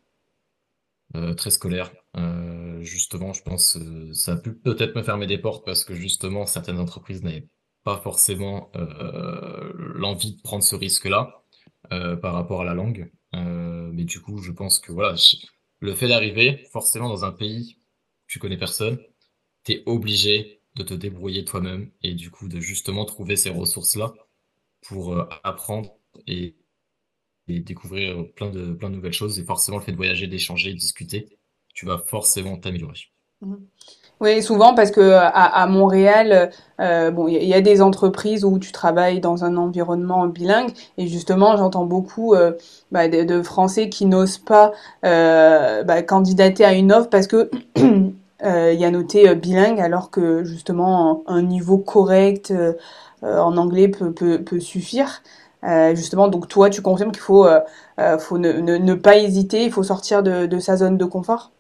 Euh, 1.16 1.32
très 1.32 1.50
scolaire. 1.50 1.90
Euh, 2.16 2.82
justement, 2.82 3.32
je 3.32 3.42
pense 3.42 3.76
euh, 3.76 4.12
ça 4.12 4.34
a 4.34 4.36
pu 4.36 4.52
peut-être 4.52 4.94
me 4.94 5.02
fermer 5.02 5.26
des 5.26 5.38
portes 5.38 5.64
parce 5.64 5.84
que 5.84 5.94
justement, 5.94 6.44
certaines 6.44 6.78
entreprises 6.78 7.22
n'avaient 7.22 7.48
pas 7.82 7.98
forcément 7.98 8.70
l'envie 9.94 10.34
de 10.36 10.42
prendre 10.42 10.62
ce 10.62 10.76
risque-là 10.76 11.42
par 11.88 12.34
rapport 12.34 12.60
à 12.60 12.64
la 12.64 12.74
langue. 12.74 13.10
Mais 13.32 14.04
du 14.04 14.20
coup, 14.20 14.42
je 14.42 14.52
pense 14.52 14.78
que 14.78 14.92
voilà, 14.92 15.14
le 15.80 15.94
fait 15.94 16.08
d'arriver 16.08 16.66
forcément 16.70 17.08
dans 17.08 17.24
un 17.24 17.32
pays 17.32 17.78
tu 18.26 18.38
connais 18.38 18.58
personne, 18.58 18.98
t'es 19.64 19.82
obligé 19.86 20.60
de 20.74 20.82
te 20.82 20.92
débrouiller 20.92 21.46
toi-même 21.46 21.90
et 22.02 22.12
du 22.12 22.30
coup 22.30 22.46
de 22.46 22.60
justement 22.60 23.06
trouver 23.06 23.36
ces 23.36 23.48
ressources-là 23.48 24.12
pour 24.82 25.16
apprendre 25.42 25.96
et, 26.26 26.57
et 27.48 27.61
découvrir 27.61 28.24
plein 28.34 28.50
de, 28.50 28.72
plein 28.72 28.90
de 28.90 28.96
nouvelles 28.96 29.12
choses. 29.12 29.38
Et 29.38 29.44
forcément, 29.44 29.78
le 29.78 29.84
fait 29.84 29.92
de 29.92 29.96
voyager, 29.96 30.26
d'échanger, 30.26 30.72
de 30.72 30.78
discuter, 30.78 31.26
tu 31.74 31.87
vas 31.87 31.98
forcément 31.98 32.56
t'améliorer. 32.56 32.98
Mhm. 33.40 33.58
Oui, 34.20 34.42
souvent 34.42 34.74
parce 34.74 34.90
que 34.90 35.12
à, 35.12 35.66
Montréal, 35.68 36.50
euh, 36.80 37.12
bon, 37.12 37.28
il 37.28 37.44
y, 37.44 37.54
a 37.54 37.61
des 37.61 37.80
entreprises 37.80 38.44
où 38.44 38.58
tu 38.58 38.72
travailles 38.72 39.20
dans 39.20 39.44
un 39.44 39.56
environnement 39.56 40.26
bilingue 40.26 40.72
et 40.96 41.06
justement, 41.06 41.56
j'entends 41.56 41.84
beaucoup 41.84 42.34
euh, 42.34 42.52
bah, 42.90 43.06
de, 43.06 43.42
Français 43.42 43.88
qui 43.88 44.06
n'osent 44.06 44.38
pas 44.38 44.72
euh, 45.04 45.84
bah, 45.84 46.02
candidater 46.02 46.64
à 46.64 46.72
une 46.72 46.92
offre 46.92 47.08
parce 47.11 47.28
que 47.28 47.48
il 47.76 48.80
y 48.80 48.84
a 48.84 48.90
noté 48.90 49.32
bilingue 49.37 49.80
alors 49.80 50.11
que 50.11 50.42
justement 50.42 51.22
un, 51.28 51.37
un 51.37 51.42
niveau 51.42 51.78
correct 51.78 52.52
en 53.22 53.56
anglais 53.56 53.87
peut, 53.87 54.12
peut, 54.12 54.42
peut 54.42 54.61
suffire. 54.61 55.22
Euh, 55.64 55.94
justement, 55.94 56.28
donc 56.28 56.48
toi, 56.48 56.70
tu 56.70 56.82
confirmes 56.82 57.12
qu'il 57.12 57.22
faut, 57.22 57.46
euh, 57.46 57.60
euh, 57.98 58.18
faut 58.18 58.38
ne, 58.38 58.94
pas 58.94 59.16
hésiter, 59.18 59.64
il 59.64 59.72
faut 59.72 59.82
sortir 59.82 60.22
de, 60.22 60.58
sa 60.58 60.76
zone 60.76 60.96
de 60.96 61.04
confort? 61.04 61.52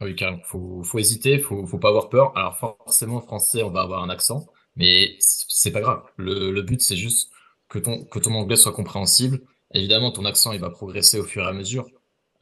Oui, 0.00 0.14
carrément. 0.14 0.42
Faut, 0.44 0.82
faut 0.82 0.98
hésiter, 0.98 1.38
faut, 1.38 1.66
faut 1.66 1.78
pas 1.78 1.88
avoir 1.88 2.08
peur. 2.08 2.32
Alors 2.36 2.56
forcément, 2.56 3.20
français, 3.20 3.62
on 3.62 3.70
va 3.70 3.82
avoir 3.82 4.02
un 4.02 4.10
accent, 4.10 4.46
mais 4.76 5.16
c'est 5.20 5.72
pas 5.72 5.80
grave. 5.80 6.02
Le, 6.16 6.50
le 6.52 6.62
but, 6.62 6.80
c'est 6.80 6.96
juste 6.96 7.30
que 7.68 7.78
ton, 7.78 8.04
que 8.04 8.18
ton 8.18 8.34
anglais 8.34 8.56
soit 8.56 8.72
compréhensible. 8.72 9.40
Évidemment, 9.74 10.10
ton 10.12 10.24
accent, 10.24 10.52
il 10.52 10.60
va 10.60 10.70
progresser 10.70 11.18
au 11.18 11.24
fur 11.24 11.44
et 11.44 11.48
à 11.48 11.52
mesure, 11.52 11.86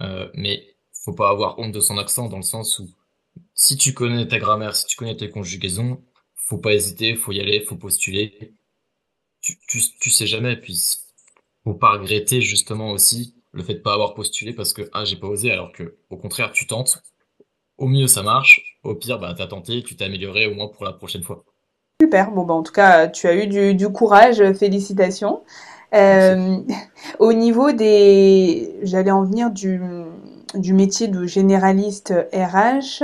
euh, 0.03 0.29
mais 0.35 0.77
faut 1.05 1.15
pas 1.15 1.31
avoir 1.31 1.59
honte 1.59 1.73
de 1.73 1.81
son 1.81 1.99
accent 1.99 2.29
dans 2.29 2.37
le 2.37 2.43
sens 2.43 2.79
où 2.79 2.89
si 3.55 3.77
tu 3.77 3.95
connais 3.95 4.29
ta 4.29 4.39
grammaire, 4.39 4.77
si 4.77 4.87
tu 4.87 4.97
connais 4.97 5.17
tes 5.17 5.31
conjugaisons, 5.31 6.03
faut 6.35 6.59
pas 6.59 6.75
hésiter, 6.75 7.17
faut 7.17 7.33
y 7.33 7.41
aller, 7.41 7.61
faut 7.63 7.77
postuler. 7.77 8.55
Tu, 9.47 9.57
tu, 9.69 9.79
tu 10.01 10.11
sais 10.11 10.27
jamais, 10.27 10.57
puis 10.57 10.77
faut 11.63 11.75
pas 11.75 11.93
regretter 11.93 12.41
justement 12.41 12.91
aussi 12.91 13.37
le 13.53 13.63
fait 13.63 13.75
de 13.75 13.79
pas 13.79 13.93
avoir 13.93 14.15
postulé 14.15 14.53
parce 14.53 14.73
que 14.73 14.91
ah 14.93 15.05
j'ai 15.05 15.15
pas 15.15 15.29
osé, 15.29 15.53
alors 15.53 15.71
que 15.71 15.99
au 16.11 16.17
contraire 16.17 16.51
tu 16.51 16.67
tentes. 16.67 17.01
Au 17.79 17.87
mieux 17.87 18.09
ça 18.09 18.25
marche, 18.25 18.81
au 18.83 18.97
pire 18.97 19.21
bah 19.21 19.35
t'as 19.39 19.47
tenté, 19.47 19.85
tu 19.85 19.95
t'es 19.95 20.05
amélioré 20.05 20.49
au 20.49 20.55
moins 20.55 20.67
pour 20.67 20.85
la 20.85 20.93
prochaine 20.93 21.23
fois. 21.23 21.45
Super, 22.03 22.33
bon 22.33 22.43
bah 22.43 22.55
en 22.55 22.65
tout 22.65 22.73
cas 22.73 23.07
tu 23.07 23.29
as 23.29 23.37
eu 23.37 23.47
du, 23.47 23.75
du 23.75 23.89
courage, 23.89 24.43
félicitations. 24.55 25.45
Euh, 25.95 26.57
au 27.21 27.33
niveau 27.33 27.71
des, 27.71 28.75
j'allais 28.83 29.13
en 29.13 29.23
venir 29.23 29.53
du, 29.53 29.81
du 30.57 30.73
métier 30.75 31.09
de 31.09 31.27
généraliste 31.27 32.13
RH, 32.33 33.03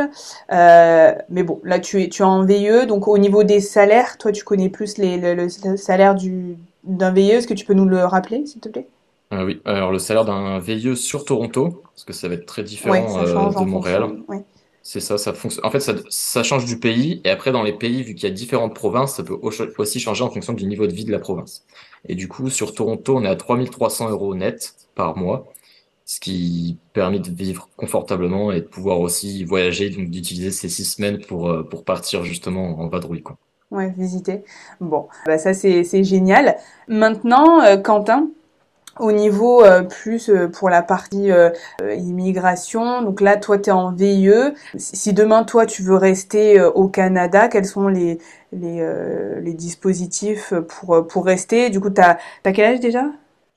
euh, 0.52 1.14
mais 1.30 1.42
bon 1.42 1.60
là 1.64 1.78
tu 1.80 2.02
es 2.02 2.08
tu 2.08 2.22
es 2.22 2.24
en 2.24 2.44
VIE, 2.44 2.86
donc 2.86 3.08
au 3.08 3.18
niveau 3.18 3.44
des 3.44 3.60
salaires, 3.60 4.18
toi 4.18 4.32
tu 4.32 4.44
connais 4.44 4.68
plus 4.68 4.98
les, 4.98 5.16
le, 5.18 5.34
le 5.34 5.76
salaire 5.76 6.14
du 6.14 6.56
d'un 6.84 7.12
VIE, 7.12 7.30
est-ce 7.36 7.46
que 7.46 7.54
tu 7.54 7.64
peux 7.64 7.74
nous 7.74 7.84
le 7.86 8.04
rappeler 8.04 8.44
s'il 8.46 8.60
te 8.60 8.68
plaît? 8.68 8.88
Euh, 9.32 9.44
oui, 9.46 9.60
alors 9.64 9.90
le 9.92 9.98
salaire 9.98 10.24
d'un 10.24 10.58
VIE 10.58 10.94
sur 10.96 11.24
Toronto, 11.24 11.82
parce 11.84 12.04
que 12.04 12.12
ça 12.12 12.28
va 12.28 12.34
être 12.34 12.44
très 12.46 12.62
différent 12.62 13.18
euh, 13.18 13.48
de 13.48 13.64
Montréal. 13.64 14.02
fonction. 14.02 14.24
Ouais. 14.28 14.44
C'est 14.82 15.00
ça, 15.00 15.18
ça 15.18 15.34
fonctionne. 15.34 15.64
En 15.66 15.70
fait, 15.70 15.80
ça, 15.80 15.94
ça 16.10 16.42
change 16.42 16.64
du 16.66 16.78
pays, 16.80 17.20
et 17.24 17.30
après 17.30 17.52
dans 17.52 17.62
les 17.62 17.72
pays, 17.72 18.02
vu 18.02 18.14
qu'il 18.14 18.28
y 18.28 18.32
a 18.32 18.34
différentes 18.34 18.74
provinces, 18.74 19.16
ça 19.16 19.24
peut 19.24 19.34
au- 19.40 19.52
aussi 19.78 20.00
changer 20.00 20.24
en 20.24 20.30
fonction 20.30 20.54
du 20.54 20.66
niveau 20.66 20.86
de 20.86 20.92
vie 20.92 21.04
de 21.04 21.12
la 21.12 21.20
province. 21.20 21.64
Et 22.08 22.14
du 22.16 22.28
coup, 22.28 22.50
sur 22.50 22.74
Toronto, 22.74 23.16
on 23.16 23.24
est 23.24 23.28
à 23.28 23.36
3300 23.36 24.10
euros 24.10 24.34
net 24.34 24.74
par 24.94 25.16
mois. 25.16 25.52
Ce 26.12 26.20
qui 26.20 26.78
permet 26.92 27.20
de 27.20 27.30
vivre 27.30 27.70
confortablement 27.74 28.52
et 28.52 28.60
de 28.60 28.66
pouvoir 28.66 29.00
aussi 29.00 29.44
voyager, 29.44 29.88
donc 29.88 30.10
d'utiliser 30.10 30.50
ces 30.50 30.68
six 30.68 30.84
semaines 30.84 31.18
pour, 31.26 31.48
euh, 31.48 31.62
pour 31.62 31.84
partir 31.84 32.22
justement 32.22 32.78
en 32.80 32.88
vadrouille, 32.88 33.22
quoi. 33.22 33.38
Ouais, 33.70 33.88
visiter. 33.96 34.44
Bon, 34.82 35.08
bah 35.24 35.38
ça 35.38 35.54
c'est 35.54 36.04
génial. 36.04 36.58
Maintenant, 36.86 37.62
euh, 37.62 37.78
Quentin, 37.78 38.28
au 39.00 39.10
niveau 39.10 39.64
euh, 39.64 39.80
plus 39.80 40.30
pour 40.52 40.68
la 40.68 40.82
partie 40.82 41.30
immigration, 41.80 43.00
donc 43.00 43.22
là 43.22 43.38
toi 43.38 43.56
tu 43.56 43.70
es 43.70 43.72
en 43.72 43.92
VIE. 43.92 44.52
Si 44.76 45.14
demain 45.14 45.44
toi 45.44 45.64
tu 45.64 45.82
veux 45.82 45.96
rester 45.96 46.60
au 46.60 46.88
Canada, 46.88 47.48
quels 47.48 47.64
sont 47.64 47.88
les 47.88 48.18
les, 48.52 49.54
dispositifs 49.54 50.52
pour 50.68 51.06
pour 51.06 51.24
rester? 51.24 51.70
Du 51.70 51.80
coup, 51.80 51.88
t'as 51.88 52.18
t'as 52.42 52.52
quel 52.52 52.74
âge 52.74 52.80
déjà? 52.80 53.06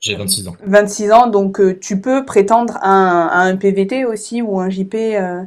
J'ai 0.06 0.14
26 0.14 0.46
ans. 0.46 0.56
26 0.64 1.10
ans, 1.10 1.26
donc 1.26 1.60
euh, 1.60 1.76
tu 1.80 2.00
peux 2.00 2.24
prétendre 2.24 2.76
à 2.80 2.90
un, 2.90 3.26
à 3.26 3.38
un 3.40 3.56
PVT 3.56 4.04
aussi 4.04 4.40
ou 4.40 4.60
un 4.60 4.70
JP. 4.70 4.94
euh, 4.94 5.42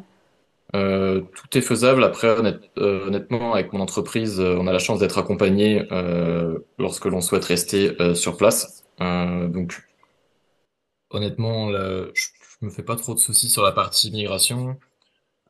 Euh, 0.76 1.22
tout 1.22 1.58
est 1.58 1.62
faisable. 1.62 2.04
Après, 2.04 2.28
honnête- 2.28 2.70
honnêtement, 2.78 3.54
avec 3.54 3.72
mon 3.74 3.80
entreprise, 3.80 4.40
on 4.40 4.68
a 4.68 4.74
la 4.74 4.80
chance 4.80 5.00
d'être 5.00 5.18
accompagné 5.18 5.88
lorsque 6.78 7.06
l'on 7.06 7.22
souhaite 7.22 7.46
rester 7.46 7.96
sur 8.16 8.38
place. 8.38 8.84
Donc, 9.00 9.82
honnêtement, 11.10 11.70
là, 11.70 12.06
je, 12.14 12.28
je 12.62 12.66
me 12.66 12.70
fais 12.70 12.84
pas 12.84 12.96
trop 12.98 13.14
de 13.14 13.20
soucis 13.20 13.50
sur 13.50 13.64
la 13.64 13.72
partie 13.72 14.10
immigration, 14.10 14.78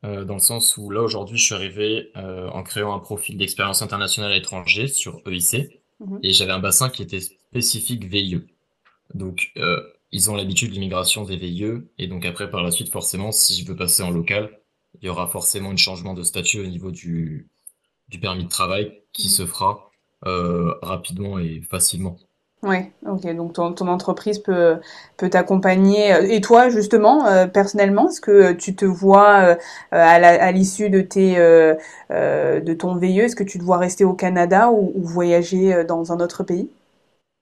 euh, 0.04 0.24
dans 0.24 0.34
le 0.34 0.40
sens 0.40 0.76
où 0.78 0.90
là, 0.90 1.02
aujourd'hui, 1.02 1.36
je 1.36 1.44
suis 1.44 1.54
arrivé 1.54 2.12
en 2.14 2.62
créant 2.62 2.94
un 2.94 3.00
profil 3.00 3.36
d'expérience 3.36 3.82
internationale 3.82 4.32
à 4.32 4.34
l'étranger 4.34 4.86
sur 4.88 5.20
EIC, 5.26 5.80
mhm. 6.00 6.20
et 6.22 6.32
j'avais 6.32 6.52
un 6.52 6.60
bassin 6.60 6.88
qui 6.88 7.02
était 7.02 7.20
spécifique 7.20 8.04
VIE. 8.04 8.40
Donc, 9.14 9.52
euh, 9.56 9.80
ils 10.12 10.30
ont 10.30 10.36
l'habitude 10.36 10.70
de 10.70 10.74
l'immigration 10.74 11.24
des 11.24 11.36
VIE, 11.36 11.90
et 11.98 12.06
donc 12.08 12.24
après, 12.26 12.50
par 12.50 12.62
la 12.62 12.70
suite, 12.70 12.90
forcément, 12.92 13.32
si 13.32 13.60
je 13.60 13.66
veux 13.66 13.76
passer 13.76 14.02
en 14.02 14.10
local, 14.10 14.58
il 15.00 15.06
y 15.06 15.08
aura 15.08 15.28
forcément 15.28 15.70
un 15.70 15.76
changement 15.76 16.14
de 16.14 16.22
statut 16.22 16.60
au 16.60 16.66
niveau 16.66 16.90
du, 16.90 17.48
du 18.08 18.20
permis 18.20 18.44
de 18.44 18.48
travail 18.50 19.02
qui 19.12 19.28
Mhm. 19.28 19.30
se 19.30 19.46
fera 19.46 19.90
euh, 20.26 20.74
rapidement 20.82 21.38
et 21.38 21.62
facilement. 21.62 22.18
Ouais, 22.62 22.92
ok. 23.06 23.22
Donc 23.36 23.54
ton, 23.54 23.72
ton 23.72 23.88
entreprise 23.88 24.38
peut, 24.38 24.76
peut 25.16 25.30
t'accompagner. 25.30 26.10
Et 26.34 26.42
toi, 26.42 26.68
justement, 26.68 27.26
euh, 27.26 27.46
personnellement, 27.46 28.10
est-ce 28.10 28.20
que 28.20 28.52
tu 28.52 28.76
te 28.76 28.84
vois 28.84 29.40
euh, 29.54 29.56
à 29.92 30.18
la- 30.18 30.42
à 30.44 30.52
l'issue 30.52 30.90
de 30.90 31.00
tes 31.00 31.38
euh, 31.38 31.74
euh, 32.10 32.60
de 32.60 32.74
ton 32.74 32.96
VIE, 32.96 33.20
est-ce 33.20 33.36
que 33.36 33.44
tu 33.44 33.58
te 33.58 33.64
vois 33.64 33.78
rester 33.78 34.04
au 34.04 34.12
Canada 34.12 34.70
ou, 34.70 34.92
ou 34.94 35.02
voyager 35.06 35.84
dans 35.84 36.12
un 36.12 36.20
autre 36.20 36.44
pays? 36.44 36.68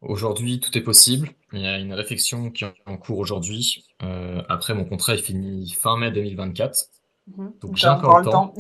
Aujourd'hui, 0.01 0.59
tout 0.59 0.77
est 0.77 0.83
possible. 0.83 1.31
Il 1.53 1.61
y 1.61 1.67
a 1.67 1.79
une 1.79 1.95
réflexion 1.95 2.51
qui 2.51 2.65
est 2.65 2.75
en 2.87 2.97
cours 2.97 3.19
aujourd'hui. 3.19 3.87
Euh, 4.03 4.43
après, 4.49 4.75
mon 4.75 4.85
contrat 4.85 5.15
est 5.15 5.23
fini 5.23 5.71
fin 5.71 5.97
mai 5.97 6.11
2024. 6.11 6.87
Mhm. 7.37 7.53
Donc, 7.61 7.77
j'ai 7.77 7.89
encore 7.89 8.19
le 8.19 8.25
temps. 8.25 8.49
temps. 8.49 8.55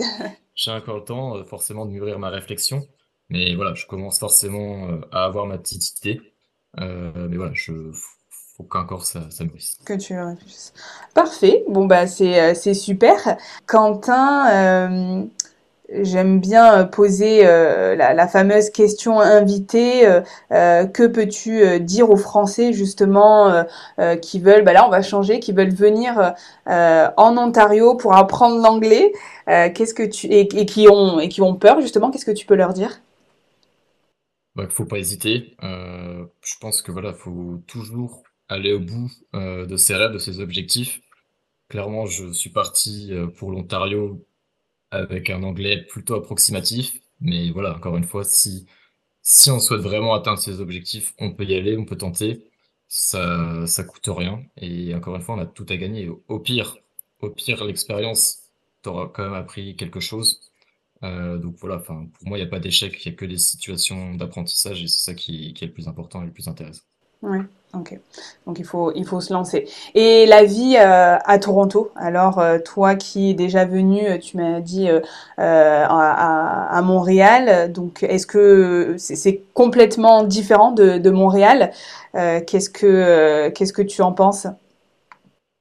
J'ai 0.55 0.72
encore 0.72 0.96
le 0.96 1.05
temps, 1.05 1.37
euh, 1.37 1.44
forcément, 1.44 1.87
de 1.87 1.92
mûrir 1.92 2.18
ma 2.18 2.31
réflexion. 2.31 2.87
Mais 3.29 3.55
voilà, 3.55 3.74
je 3.74 3.87
commence 3.87 4.18
forcément 4.18 4.88
euh, 4.88 5.01
à 5.12 5.24
avoir 5.24 5.46
ma 5.46 5.59
petite 5.59 5.98
idée. 6.01 6.20
Mais 6.77 7.37
voilà, 7.37 7.53
je, 7.55 7.72
faut 8.57 8.64
qu'encore 8.64 9.05
ça, 9.05 9.31
ça. 9.31 9.44
Que 9.85 9.94
tu 9.94 10.18
réfléchisses. 10.18 10.72
Parfait. 11.14 11.64
Bon 11.68 11.87
bah 11.87 12.07
c'est 12.07 12.55
c'est 12.55 12.74
super. 12.74 13.37
Quentin, 13.66 15.29
j'aime 15.90 16.40
bien 16.40 16.81
euh, 16.81 16.85
poser 16.85 17.46
euh, 17.46 17.94
la, 17.96 18.29
fameuse 18.29 18.70
question 18.70 19.20
invitée. 19.20 20.07
euh, 20.07 20.87
que 20.87 21.07
peux-tu 21.07 21.81
dire 21.81 22.11
aux 22.11 22.16
Français 22.16 22.72
justement 22.72 23.64
qui 24.22 24.40
veulent, 24.40 24.64
bah 24.64 24.72
là 24.72 24.87
on 24.87 24.90
va 24.90 25.03
changer, 25.03 25.40
qui 25.40 25.53
veulent 25.53 25.74
venir 25.74 26.35
en 26.66 27.37
Ontario 27.37 27.96
pour 27.96 28.14
apprendre 28.14 28.62
l'anglais. 28.62 29.12
Qu'est-ce 29.46 29.94
que 29.94 30.03
tu 30.03 30.27
et, 30.29 30.46
qui 30.46 30.88
ont 30.88 31.20
et 31.20 31.29
qui 31.29 31.42
ont 31.42 31.55
peur 31.55 31.81
justement, 31.81 32.11
qu'est-ce 32.11 32.27
que 32.27 32.31
tu 32.31 32.46
peux 32.46 32.55
leur 32.55 32.72
dire? 32.72 33.01
Bah, 34.55 34.66
faut 34.70 34.85
pas 34.85 34.98
hésiter. 34.98 35.57
Je 35.62 36.55
pense 36.61 36.83
que 36.83 36.92
voilà, 36.92 37.12
faut 37.12 37.61
toujours 37.66 38.22
aller 38.48 38.72
au 38.72 38.81
bout 38.81 39.11
de 39.35 39.77
ses 39.77 39.94
rêves, 39.94 40.12
de 40.12 40.18
ses 40.18 40.40
objectifs. 40.40 41.01
Clairement, 41.68 42.07
je 42.07 42.33
suis 42.33 42.51
parti 42.51 43.12
pour 43.38 43.51
l'Ontario 43.51 44.24
avec 44.90 45.31
un 45.31 45.42
anglais 45.42 45.85
plutôt 45.88 46.14
approximatif. 46.14 47.01
Mais 47.20 47.51
voilà, 47.51 47.74
encore 47.77 47.96
une 47.96 48.05
fois, 48.05 48.24
si, 48.24 48.66
si 49.22 49.51
on 49.51 49.61
souhaite 49.61 49.81
vraiment 49.81 50.14
atteindre 50.14 50.38
ses 50.38 50.61
objectifs, 50.61 51.14
on 51.18 51.33
peut 51.33 51.44
y 51.44 51.55
aller, 51.55 51.77
on 51.77 51.85
peut 51.85 51.96
tenter. 51.96 52.44
Ça, 52.88 53.66
ça 53.66 53.85
coûte 53.85 54.09
rien. 54.09 54.42
Et 54.57 54.94
encore 54.94 55.16
une 55.16 55.22
fois, 55.22 55.35
on 55.37 55.40
a 55.40 55.46
tout 55.46 55.66
à 55.68 55.77
gagner. 55.77 56.09
Au, 56.29 56.38
pire, 56.40 56.79
au 57.20 57.31
pire, 57.31 57.64
l'expérience 57.64 58.44
tu 58.83 58.88
auras 58.90 59.09
quand 59.09 59.24
même 59.24 59.35
appris 59.35 59.77
quelque 59.77 60.01
chose. 60.01 60.40
donc 61.03 61.57
voilà, 61.61 61.79
pour 61.79 61.96
moi, 62.22 62.38
il 62.38 62.42
n'y 62.42 62.46
a 62.46 62.51
pas 62.51 62.61
d'échec, 62.61 63.05
il 63.05 63.09
n'y 63.09 63.14
a 63.14 63.18
que 63.18 63.24
des 63.27 63.38
situations 63.38 64.14
d'apprentissage 64.14 64.83
et 64.83 64.88
c'est 64.88 65.01
ça 65.01 65.14
qui, 65.14 65.55
est 65.61 65.66
le 65.66 65.72
plus 65.72 65.88
important 65.88 66.22
et 66.22 66.27
le 66.27 66.33
plus 66.33 66.48
intéressant. 66.48 66.83
Ouais, 67.22 67.40
ok. 67.74 67.98
Donc 68.46 68.59
il 68.59 68.64
faut, 68.64 68.92
il 68.94 69.04
faut 69.04 69.20
se 69.20 69.33
lancer. 69.33 69.68
Et 69.94 70.26
la 70.26 70.44
vie 70.44 70.76
euh, 70.76 71.16
à 71.24 71.38
Toronto, 71.38 71.90
alors 71.96 72.38
euh, 72.38 72.59
toi 72.59 72.94
qui 72.94 73.31
es 73.31 73.35
déjà 73.35 73.64
venu, 73.64 74.07
euh, 74.07 74.18
tu 74.18 74.37
m'as 74.37 74.61
dit 74.61 74.88
à, 75.37 76.76
à, 76.76 76.83
Montréal, 76.83 77.72
donc 77.72 78.02
est-ce 78.02 78.26
que 78.26 78.94
c'est 78.98 79.42
complètement 79.52 80.22
différent 80.22 80.72
de, 80.72 80.98
de 80.98 81.11
Montréal 81.11 81.72
Qu'est-ce 82.14 82.70
que 82.70 83.48
qu'est-ce 83.50 83.72
que 83.72 83.83
tu 83.83 84.02
en 84.02 84.12
penses? 84.12 84.46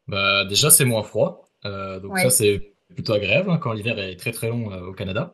Bah 0.07 0.45
déjà 0.45 0.69
c'est 0.69 0.85
moins 0.85 1.03
froid, 1.03 1.49
donc 1.63 2.17
ça 2.19 2.29
c'est 2.29 2.73
plutôt 2.93 3.13
agréable 3.13 3.51
hein, 3.51 3.59
quand 3.61 3.73
l'hiver 3.73 3.99
est 3.99 4.15
très 4.15 4.31
très 4.31 4.49
long 4.49 4.71
au 4.87 4.93
Canada. 4.93 5.33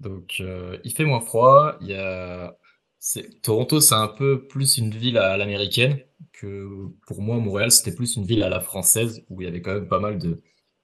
Donc 0.00 0.40
il 0.40 0.92
fait 0.92 1.04
moins 1.04 1.20
froid, 1.20 1.76
il 1.80 1.88
y 1.88 1.94
a 1.94 2.54
Toronto, 3.42 3.80
c'est 3.80 3.94
un 3.94 4.08
peu 4.08 4.46
plus 4.46 4.78
une 4.78 4.90
ville 4.90 5.18
à 5.18 5.36
l'américaine 5.36 5.98
que 6.32 6.88
pour 7.06 7.20
moi, 7.20 7.38
Montréal, 7.38 7.70
c'était 7.70 7.94
plus 7.94 8.16
une 8.16 8.24
ville 8.24 8.42
à 8.42 8.48
la 8.48 8.60
française 8.60 9.24
où 9.28 9.40
il 9.40 9.44
y 9.44 9.48
avait 9.48 9.60
quand 9.60 9.74
même 9.74 9.88
pas 9.88 9.98
mal 9.98 10.18
de, 10.18 10.40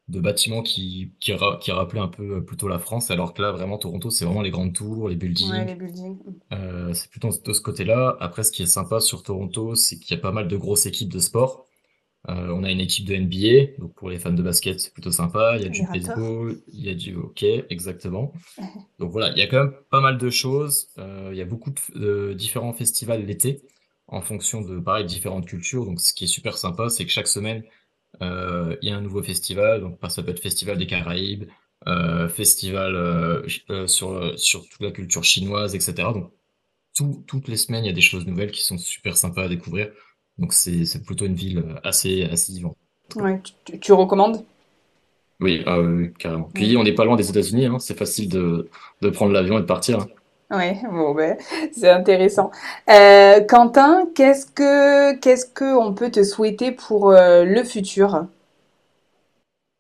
de 0.09 0.21
bâtiments 0.21 0.63
qui, 0.63 1.15
qui, 1.21 1.33
qui, 1.61 1.73
rappelaient 1.73 2.01
un 2.01 2.09
peu 2.09 2.45
plutôt 2.45 2.67
la 2.67 2.79
France, 2.79 3.11
alors 3.11 3.35
que 3.35 3.43
là, 3.43 3.53
vraiment, 3.53 3.79
Toronto, 3.79 4.11
c'est 4.11 4.25
vraiment 4.25 4.43
les 4.43 4.51
grandes 4.51 4.75
tours, 4.75 5.09
les 5.09 5.17
buildings. 5.17 5.51
Ouais, 5.51 5.65
les 5.65 5.75
buildings. 5.77 6.19
Euh, 6.53 6.93
c'est 6.93 7.11
plutôt 7.11 7.29
de 7.29 7.53
ce 7.53 7.61
côté-là. 7.61 8.17
Après, 8.21 8.43
ce 8.43 8.51
qui 8.51 8.63
est 8.63 8.67
sympa 8.67 9.01
sur 9.01 9.23
Toronto, 9.23 9.75
c'est 9.77 9.99
qu'il 9.99 10.17
y 10.17 10.19
a 10.19 10.23
pas 10.23 10.33
mal 10.33 10.49
de 10.49 10.57
grosses 10.57 10.87
équipes 10.87 11.13
de 11.13 11.21
sport. 11.21 11.68
Euh, 12.29 12.51
on 12.51 12.63
a 12.63 12.71
une 12.71 12.81
équipe 12.81 13.07
de 13.07 13.17
NBA, 13.17 13.79
donc 13.79 13.95
pour 13.95 14.11
les 14.11 14.19
fans 14.19 14.33
de 14.33 14.43
basket, 14.43 14.79
c'est 14.81 14.93
plutôt 14.93 15.11
sympa. 15.11 15.57
Il 15.57 15.63
y 15.63 15.67
a 15.67 15.71
du 15.71 15.83
baseball, 15.87 16.57
il 16.73 16.85
y 16.85 16.91
a 16.91 16.95
du 16.95 17.17
hockey, 17.17 17.65
exactement. 17.71 18.35
donc 18.99 19.11
voilà, 19.13 19.31
il 19.31 19.39
y 19.39 19.43
a 19.43 19.47
quand 19.47 19.65
même 19.65 19.75
pas 19.91 20.01
mal 20.01 20.19
de 20.19 20.29
choses. 20.29 20.89
Euh, 20.99 21.31
il 21.33 21.39
y 21.39 21.43
a 21.43 21.47
beaucoup 21.47 21.73
de, 21.95 22.35
différents 22.35 22.75
festivals 22.75 23.25
l'été, 23.25 23.63
en 24.09 24.21
fonction 24.21 24.61
de, 24.61 24.79
pareil, 24.79 25.07
différentes 25.07 25.47
cultures. 25.47 25.87
Donc 25.87 26.01
ce 26.01 26.13
qui 26.13 26.25
est 26.25 26.29
super 26.29 26.59
sympa, 26.59 26.91
c'est 26.91 27.07
que 27.07 27.11
chaque 27.11 27.29
semaine, 27.29 27.63
euh, 28.21 28.77
il 28.83 28.91
y 28.91 28.93
a 28.93 28.97
un 28.97 29.01
nouveau 29.01 29.23
festival. 29.23 29.81
Donc 29.81 29.99
ça 30.09 30.23
peut 30.23 30.31
être 30.31 30.41
Festival 30.41 30.77
des 30.77 30.87
Caraïbes, 30.87 31.45
festival 32.29 33.45
sur, 33.87 34.39
sur 34.39 34.69
toute 34.69 34.83
la 34.83 34.91
culture 34.91 35.25
chinoise, 35.25 35.75
etc. 35.75 36.09
Donc 36.13 36.31
toutes 37.27 37.49
les 37.49 37.57
semaines, 37.57 37.85
il 37.85 37.87
y 37.87 37.91
a 37.91 37.95
des 37.95 38.03
choses 38.03 38.27
nouvelles 38.27 38.51
qui 38.51 38.63
sont 38.63 38.77
super 38.77 39.17
sympas 39.17 39.45
à 39.45 39.49
découvrir. 39.49 39.91
Donc 40.39 40.53
c'est 40.53 41.03
plutôt 41.05 41.27
une 41.27 41.35
ville 41.35 41.59
euh, 41.59 41.75
assez, 41.83 42.25
assez 42.25 42.53
vivante. 42.53 42.77
Ouais, 43.17 43.41
tu, 43.81 43.93
recommandes? 43.93 44.45
Ah 45.41 45.81
oui, 45.81 46.13
carrément. 46.19 46.51
Puis 46.53 46.77
on 46.77 46.85
n'est 46.85 46.95
pas 46.95 47.05
loin 47.05 47.17
des 47.17 47.31
États-Unis, 47.31 47.67
hein. 47.67 47.79
c'est 47.79 47.97
facile 47.97 48.29
de, 48.29 48.69
de 49.03 49.11
prendre 49.11 49.33
l'avion 49.33 49.59
et 49.59 49.61
de 49.61 49.67
partir. 49.67 50.01
Hein. 50.01 50.09
Oui, 50.51 50.77
bon 50.91 51.15
ben, 51.15 51.37
c'est 51.73 51.91
intéressant. 51.91 52.51
Euh, 52.89 53.41
Quentin, 53.41 54.09
qu'est-ce 54.15 54.47
que 54.47 55.19
qu'est-ce 55.19 55.47
que 55.47 55.77
on 55.77 55.93
peut 55.93 56.11
te 56.11 56.23
souhaiter 56.23 56.73
pour 56.73 57.11
euh, 57.11 57.45
le 57.45 57.65
futur? 57.65 58.27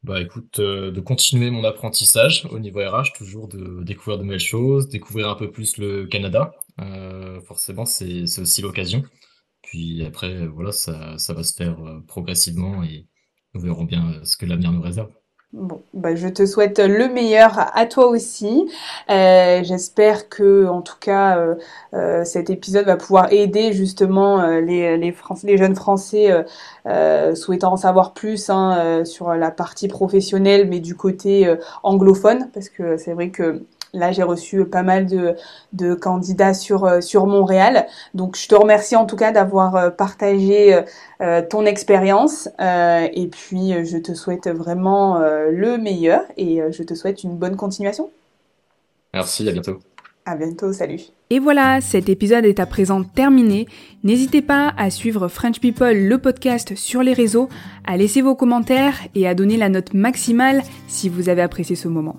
Bah 0.04 0.20
écoute, 0.20 0.60
de 0.60 1.00
continuer 1.00 1.50
mon 1.50 1.64
apprentissage 1.64 2.46
au 2.50 2.58
niveau 2.58 2.80
RH, 2.80 3.12
toujours 3.16 3.48
de 3.48 3.82
découvrir 3.82 4.18
de 4.18 4.22
nouvelles 4.24 4.38
choses, 4.38 4.88
découvrir 4.88 5.28
un 5.28 5.34
peu 5.34 5.50
plus 5.50 5.76
le 5.76 6.06
Canada. 6.06 6.52
forcément, 7.46 7.84
c'est 7.84 8.22
aussi 8.38 8.62
l'occasion. 8.62 9.02
Puis 9.70 10.02
après, 10.06 10.46
voilà, 10.46 10.72
ça, 10.72 11.18
ça 11.18 11.34
va 11.34 11.42
se 11.42 11.52
faire 11.52 11.76
euh, 11.84 12.02
progressivement 12.06 12.82
et 12.82 13.06
nous 13.52 13.60
verrons 13.60 13.84
bien 13.84 14.02
euh, 14.08 14.24
ce 14.24 14.38
que 14.38 14.46
l'avenir 14.46 14.72
nous 14.72 14.80
réserve. 14.80 15.10
Bon, 15.52 15.82
bah, 15.92 16.14
je 16.14 16.28
te 16.28 16.46
souhaite 16.46 16.78
le 16.78 17.08
meilleur 17.08 17.58
à 17.76 17.84
toi 17.84 18.06
aussi. 18.06 18.70
Euh, 19.10 19.62
j'espère 19.64 20.30
que, 20.30 20.66
en 20.66 20.82
tout 20.82 20.98
cas, 21.00 21.42
cet 22.24 22.50
épisode 22.50 22.84
va 22.84 22.98
pouvoir 22.98 23.32
aider 23.32 23.72
justement 23.72 24.46
les, 24.60 24.98
les, 24.98 25.14
les 25.44 25.56
jeunes 25.56 25.74
Français 25.74 26.44
souhaitant 27.34 27.72
en 27.72 27.76
savoir 27.78 28.12
plus 28.12 28.50
hein, 28.50 29.06
sur 29.06 29.32
la 29.32 29.50
partie 29.50 29.88
professionnelle, 29.88 30.68
mais 30.68 30.80
du 30.80 30.94
côté 30.94 31.56
anglophone, 31.82 32.50
parce 32.52 32.68
que 32.68 32.98
c'est 32.98 33.14
vrai 33.14 33.30
que 33.30 33.64
Là, 33.94 34.12
j'ai 34.12 34.22
reçu 34.22 34.64
pas 34.64 34.82
mal 34.82 35.06
de, 35.06 35.34
de, 35.72 35.94
candidats 35.94 36.54
sur, 36.54 36.84
euh, 36.84 37.00
sur 37.00 37.26
Montréal. 37.26 37.86
Donc, 38.14 38.36
je 38.36 38.48
te 38.48 38.54
remercie 38.54 38.96
en 38.96 39.06
tout 39.06 39.16
cas 39.16 39.32
d'avoir 39.32 39.76
euh, 39.76 39.90
partagé 39.90 40.82
euh, 41.20 41.42
ton 41.48 41.64
expérience. 41.64 42.48
et 42.58 43.28
puis, 43.30 43.72
je 43.84 43.98
te 43.98 44.14
souhaite 44.14 44.48
vraiment 44.48 45.18
le 45.18 45.78
meilleur 45.78 46.22
et 46.36 46.60
je 46.70 46.82
te 46.82 46.94
souhaite 46.94 47.22
une 47.24 47.36
bonne 47.36 47.56
continuation. 47.56 48.10
Merci, 49.14 49.48
à 49.48 49.52
bientôt. 49.52 49.78
À 50.24 50.36
bientôt, 50.36 50.72
salut. 50.72 51.00
Et 51.30 51.38
voilà, 51.38 51.80
cet 51.80 52.08
épisode 52.08 52.44
est 52.44 52.60
à 52.60 52.66
présent 52.66 53.02
terminé. 53.02 53.66
N'hésitez 54.04 54.42
pas 54.42 54.74
à 54.76 54.90
suivre 54.90 55.28
French 55.28 55.58
People, 55.58 56.06
le 56.06 56.18
podcast, 56.18 56.74
sur 56.74 57.02
les 57.02 57.14
réseaux, 57.14 57.48
à 57.86 57.96
laisser 57.96 58.20
vos 58.20 58.34
commentaires 58.34 58.98
et 59.14 59.26
à 59.26 59.34
donner 59.34 59.56
la 59.56 59.70
note 59.70 59.94
maximale 59.94 60.62
si 60.86 61.08
vous 61.08 61.30
avez 61.30 61.42
apprécié 61.42 61.76
ce 61.76 61.88
moment. 61.88 62.16